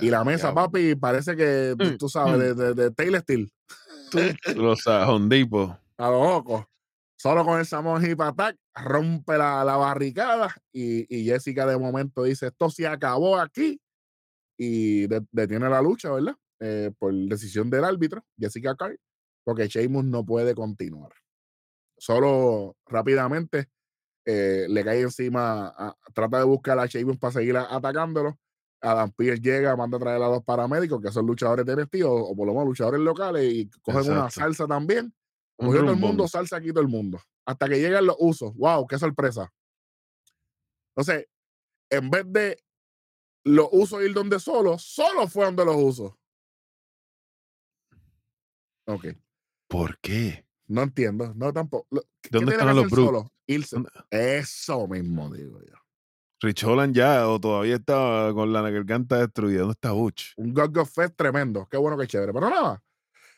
[0.01, 0.63] Y la mesa, Diablo.
[0.73, 2.39] papi, parece que tú- Mm, tú sabes, mm.
[2.39, 3.51] de, de, de Taylor Steel.
[4.55, 5.75] Los sajondipos.
[5.99, 6.67] a los ojos.
[7.19, 12.23] Solo con el Samoan Hip Attack rompe la, la barricada y, y Jessica de momento
[12.25, 13.81] dice, esto se acabó aquí
[14.59, 16.37] y de- detiene la lucha, ¿verdad?
[16.61, 18.99] Eh, por decisión del árbitro, Jessica Carr,
[19.45, 21.13] porque Sheamus no puede continuar.
[21.99, 23.71] Solo rápidamente
[24.27, 28.39] eh, le cae encima, a- trata de buscar a Sheamus para seguir a- atacándolo.
[28.81, 32.13] Adam Pierce llega, manda a traer a los paramédicos, que son luchadores de NXT o,
[32.13, 35.15] o por lo menos luchadores locales, y cogen una salsa también.
[35.57, 37.19] Cogió todo el mundo, salsa aquí todo el mundo.
[37.47, 38.55] Hasta que llegan los usos.
[38.57, 38.87] ¡Wow!
[38.87, 39.51] ¡Qué sorpresa!
[40.95, 41.27] Entonces,
[41.91, 42.59] en vez de
[43.45, 46.13] los usos ir donde solo, solo fue donde los usos.
[48.87, 49.07] Ok.
[49.69, 50.47] ¿Por qué?
[50.67, 51.33] No entiendo.
[51.35, 51.87] No tampoco.
[51.91, 53.31] Lo- ¿Qué ¿Dónde estaban los Brooks?
[54.11, 55.75] Eso mismo digo yo.
[56.41, 59.61] Rich Holland ya o todavía está con la garganta destruida.
[59.61, 60.33] ¿Dónde está Butch?
[60.37, 61.67] Un God God Fest tremendo.
[61.71, 62.33] Qué bueno, qué chévere.
[62.33, 62.83] Pero nada.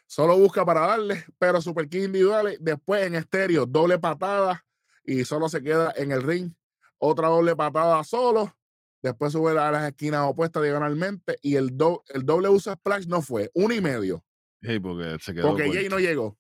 [0.07, 2.59] Solo busca para darle, pero super kick individuales.
[2.61, 4.65] Después en estéreo, doble patada
[5.05, 6.53] y solo se queda en el ring.
[6.97, 8.55] Otra doble patada solo.
[9.01, 13.23] Después sube a las esquinas opuestas diagonalmente y el, do- el doble uso splash no
[13.23, 13.49] fue.
[13.55, 14.25] Uno y medio.
[14.61, 16.37] Sí, porque se quedó Porque Jay no llegó.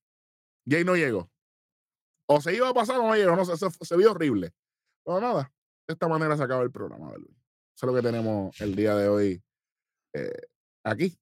[0.69, 1.31] Jay no llegó.
[2.31, 3.35] O se iba a pasar o no llegó.
[3.37, 4.53] No sé, se, se vio horrible.
[5.05, 5.53] Pero nada,
[5.87, 7.31] de esta manera se acaba el programa, Luis.
[7.75, 9.43] Eso es lo que tenemos el día de hoy
[10.15, 10.49] eh,
[10.85, 11.17] aquí.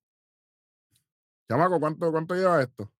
[1.48, 2.92] Chamaco, ¿cuánto, ¿cuánto lleva esto?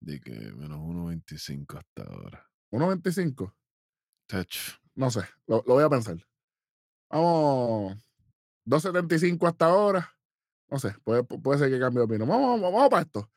[0.00, 2.48] De que menos 1.25 hasta ahora.
[2.70, 3.52] ¿1.25?
[4.28, 4.78] Tacho.
[4.94, 6.16] No sé, lo, lo voy a pensar.
[7.10, 7.96] Vamos,
[8.66, 10.14] 2.75 hasta ahora.
[10.70, 12.28] No sé, puede, pu- puede ser que cambie de opinión.
[12.28, 13.30] Vamos, vamos, vamos para esto.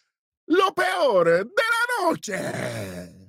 [0.48, 3.21] Lo peor de la noche.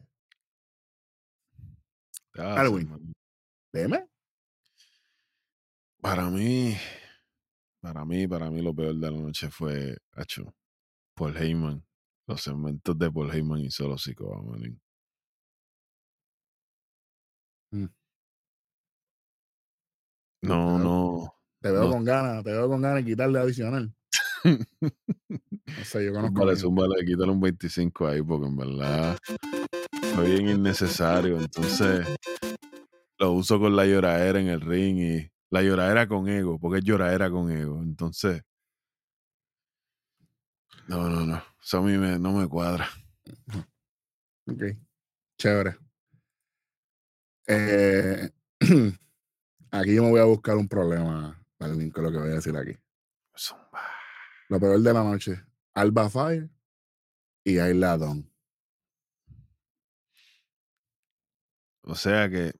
[2.38, 2.88] Ah, Alwin.
[2.88, 3.12] sí.
[3.72, 4.08] Dime.
[6.00, 6.76] Para mí,
[7.80, 10.54] para mí, para mí lo peor de la noche fue, Hacho,
[11.14, 11.84] Paul Heyman.
[12.26, 13.96] Los segmentos de Paul Heyman y solo
[14.44, 14.80] manín.
[17.72, 17.86] Mm.
[20.42, 21.34] No, no.
[21.60, 21.90] Te veo No.
[21.92, 23.94] con ganas, te veo con ganas de quitarle adicional.
[25.64, 26.40] No sé, yo conozco.
[26.40, 26.60] Vale, mío.
[26.60, 29.16] zúmbale, quítale un 25 ahí porque en verdad
[30.14, 31.38] fue bien innecesario.
[31.38, 32.06] Entonces
[33.18, 36.84] lo uso con la lloradera en el ring y la lloradera con ego, porque es
[36.84, 37.80] lloradera con ego.
[37.82, 38.42] Entonces,
[40.88, 41.42] no, no, no.
[41.62, 42.88] Eso a mí me- no me cuadra.
[44.46, 44.62] Ok,
[45.38, 45.76] chévere.
[47.46, 48.30] Eh,
[49.70, 52.56] aquí yo me voy a buscar un problema, Darwin, con lo que voy a decir
[52.56, 52.76] aquí.
[53.36, 53.82] Zumba.
[54.48, 55.44] Lo peor de la noche,
[55.74, 56.50] Alba Fire
[57.44, 58.31] y Ayla Dawn.
[61.82, 62.52] O sea que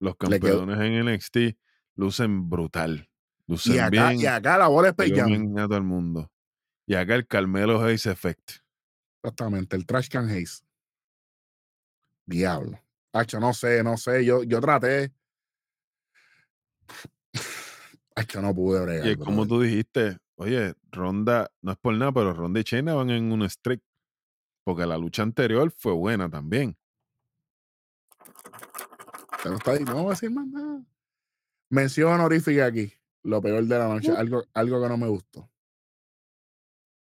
[0.00, 1.58] los campeones en NXT
[1.94, 3.08] lucen brutal.
[3.46, 4.20] Lucen Y acá, bien.
[4.20, 6.30] y acá la bola es comen a todo el mundo.
[6.86, 8.50] Y acá el Carmelo Hayes Effect.
[9.22, 10.64] Exactamente, el Trash Can Haze.
[12.26, 12.78] Diablo.
[13.12, 14.24] Hacho, no sé, no sé.
[14.24, 15.12] Yo, yo traté.
[18.14, 19.08] Hacho, no pude bregar.
[19.08, 23.10] Y como tú dijiste, oye, Ronda, no es por nada, pero Ronda y Shayna van
[23.10, 23.82] en un streak.
[24.64, 26.76] Porque la lucha anterior fue buena también.
[29.42, 30.82] Pero está ahí, no voy a decir más nada.
[31.70, 32.92] Mención honorífica aquí.
[33.22, 34.10] Lo peor de la noche.
[34.12, 35.50] Algo, algo que no me gustó.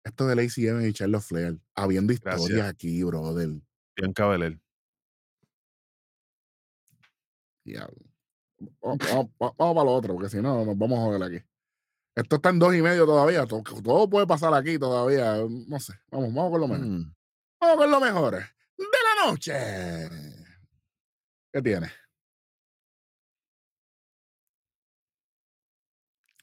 [0.04, 1.60] Esto de Lacey Evans y Charlotte Flair.
[1.76, 2.42] Habiendo Gracias.
[2.42, 3.50] historias aquí, brother.
[3.96, 4.60] Bianca Belair.
[7.66, 7.98] Diablo.
[8.82, 11.46] Vamos, vamos- vamos para lo otro, porque si no, nos vamos a joder aquí.
[12.16, 13.46] Esto está en dos y medio todavía.
[13.46, 15.36] Todo, todo puede pasar aquí todavía.
[15.68, 15.94] No sé.
[16.12, 16.86] Vamos, vamos con lo mejor.
[16.86, 17.16] Mm,
[17.62, 19.54] Vamos con lo mejor de la noche.
[21.54, 21.88] ¿Qué tiene?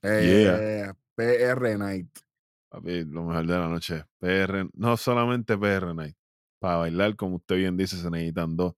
[0.09, 2.19] Eh, PR Night.
[2.69, 4.05] papi, lo mejor de la noche.
[4.19, 6.17] PR, no solamente PR Night.
[6.59, 8.75] Para bailar, como usted bien dice, se necesitan dos.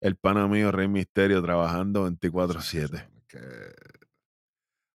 [0.00, 3.08] El pana mío, Rey Misterio, trabajando 24-7.
[3.26, 3.40] Que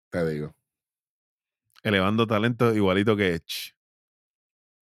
[0.10, 0.56] te digo.
[1.84, 3.76] elevando talento igualito que Edge.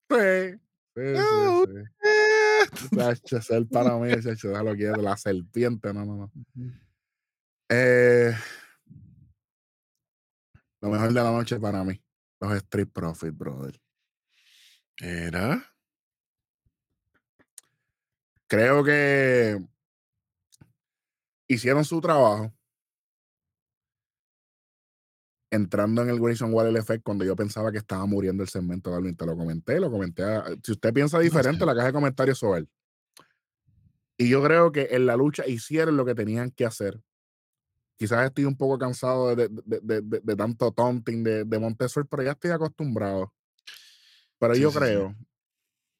[0.09, 0.59] Sí,
[0.95, 3.35] sí, sí, sí.
[3.35, 6.31] Es el para mí, déjalo quieto, la serpiente, no, no, no.
[7.69, 8.33] Eh,
[10.87, 12.01] lo mejor de la noche para mí,
[12.39, 13.79] los Street Profits, brother.
[14.99, 15.63] ¿Era?
[18.47, 19.57] Creo que
[21.47, 22.53] hicieron su trabajo
[25.51, 28.97] entrando en el Grayson Waller Effect cuando yo pensaba que estaba muriendo el segmento de
[28.97, 29.15] Alvin.
[29.15, 30.23] Te lo comenté, lo comenté.
[30.23, 31.65] a- si usted piensa diferente, sé.
[31.65, 32.69] la caja de comentarios sobre él.
[34.17, 36.99] Y yo creo que en la lucha hicieron lo que tenían que hacer.
[37.97, 42.23] Quizás estoy un poco cansado de, de- de- de- tanto taunting de, de Montesor, pero
[42.23, 43.33] ya estoy acostumbrado.
[44.39, 44.79] Pero Sí, yo sí, sí.
[44.79, 45.15] creo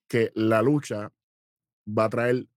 [0.08, 1.12] que la lucha
[1.88, 2.48] va a traer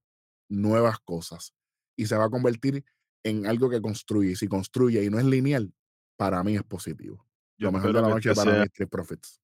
[0.49, 1.55] nuevas cosas
[1.97, 2.85] y se va a convertir
[3.25, 4.37] en algo que construye.
[4.37, 5.73] Si construye y no es lineal,
[6.17, 7.27] para mí es positivo.
[7.59, 9.41] Yo lo mejor de la que noche este para sea- mí es Profits.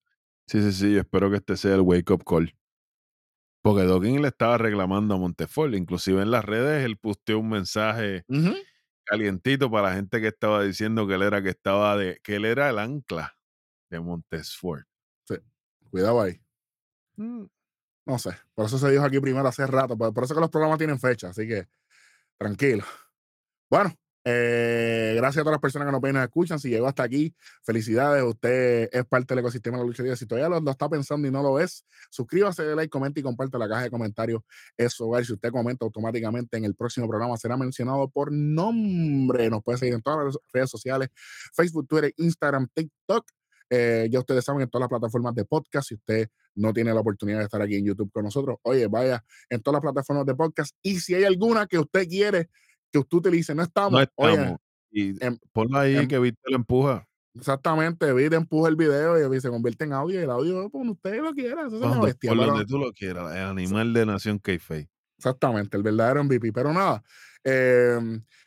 [0.46, 2.54] Sí, sí, sí, yo espero que este sea el wake up call.
[3.62, 8.24] Porque Dawkins le estaba reclamando a Montefort, inclusive en las redes él posteó un mensaje
[8.28, 8.54] Ujú.
[9.06, 12.44] Calientito para la gente que estaba diciendo que él era que estaba de que él
[12.44, 13.36] era el ancla
[13.90, 14.86] de Montesfort.
[15.90, 16.40] Cuidado ahí.
[17.16, 17.44] Mm,
[18.06, 18.30] No sé.
[18.54, 19.96] Por eso se dijo aquí primero hace rato.
[19.96, 21.30] Por, por eso que los programas tienen fecha.
[21.30, 21.68] Así que
[22.38, 22.84] tranquilo.
[23.70, 23.94] Bueno,
[24.28, 26.58] eh, gracias a todas las personas que nos ven y nos escuchan.
[26.58, 28.24] Si llegó hasta aquí, felicidades.
[28.24, 30.16] Usted es parte del ecosistema de la lucha libre.
[30.16, 33.56] Si todavía lo, está pensando y no lo es, suscríbase, dé like, comenta y comparte
[33.56, 34.42] la caja de comentarios.
[34.76, 35.22] Eso va.
[35.22, 39.48] Si usted comenta automáticamente en el próximo programa, será mencionado por nombre.
[39.48, 41.08] Nos puede seguir en todas las redes sociales:
[41.54, 43.24] Facebook, Twitter, Instagram, TikTok.
[43.70, 45.88] Eh, ya ustedes saben en todas las plataformas de podcast.
[45.88, 49.24] Si usted no tiene la oportunidad de estar aquí en YouTube con nosotros, oye, vaya
[49.48, 50.74] en todas las plataformas de podcast.
[50.82, 52.48] Y si hay alguna que usted quiere
[52.92, 53.92] que usted utilice, no estamos.
[53.92, 54.58] No oye, estamos.
[54.90, 57.06] Y em- ponlo ahí em- que Víctor lo empuja.
[57.34, 61.20] exactamente, Vite empuja el video y se convierte en audio y el audio, pues usted
[61.22, 62.30] lo quiera, eso es una bestia.
[62.30, 63.34] por pero- donde tú lo quieras.
[63.34, 64.88] El animal de Nación Keife.
[65.18, 66.52] Exactamente, el verdadero MVP.
[66.52, 67.02] Pero nada,
[67.42, 67.98] eh,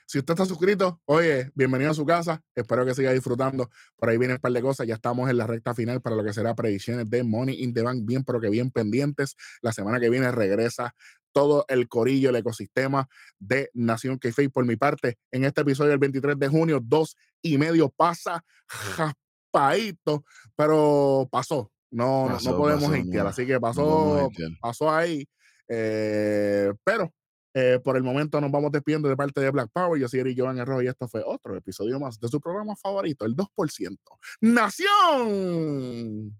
[0.05, 2.43] si usted está suscrito, oye, bienvenido a su casa.
[2.55, 3.69] Espero que siga disfrutando.
[3.95, 4.85] Por ahí vienen un par de cosas.
[4.85, 7.81] Ya estamos en la recta final para lo que será predicciones de Money in the
[7.81, 8.01] Bank.
[8.05, 9.35] Bien, pero que bien pendientes.
[9.61, 10.93] La semana que viene regresa
[11.31, 13.07] todo el corillo, el ecosistema
[13.39, 14.49] de Nación Keife.
[14.49, 20.23] Por mi parte, en este episodio del 23 de junio, dos y medio pasa jaspadito,
[20.55, 21.71] pero pasó.
[21.91, 24.51] No, no- Pasó, no podemos hatear, no, así que no pasó, hatear.
[24.61, 25.27] pasó ahí.
[25.67, 27.11] Eh, pero
[27.55, 29.99] eh, por el momento nos vamos despidiendo de parte de Black Power.
[29.99, 33.25] Yo soy Eric Joan Arroyo y esto fue otro episodio más de su programa favorito,
[33.25, 33.97] el 2%.
[34.41, 36.39] ¡Nación!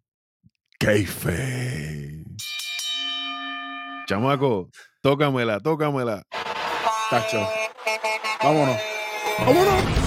[0.80, 2.24] Keife.
[4.10, 4.68] Chamaco,
[5.04, 6.24] tócamela, tócamela.
[7.12, 7.38] Tacho.
[8.42, 8.78] Vámonos.
[9.38, 9.99] Vámonos.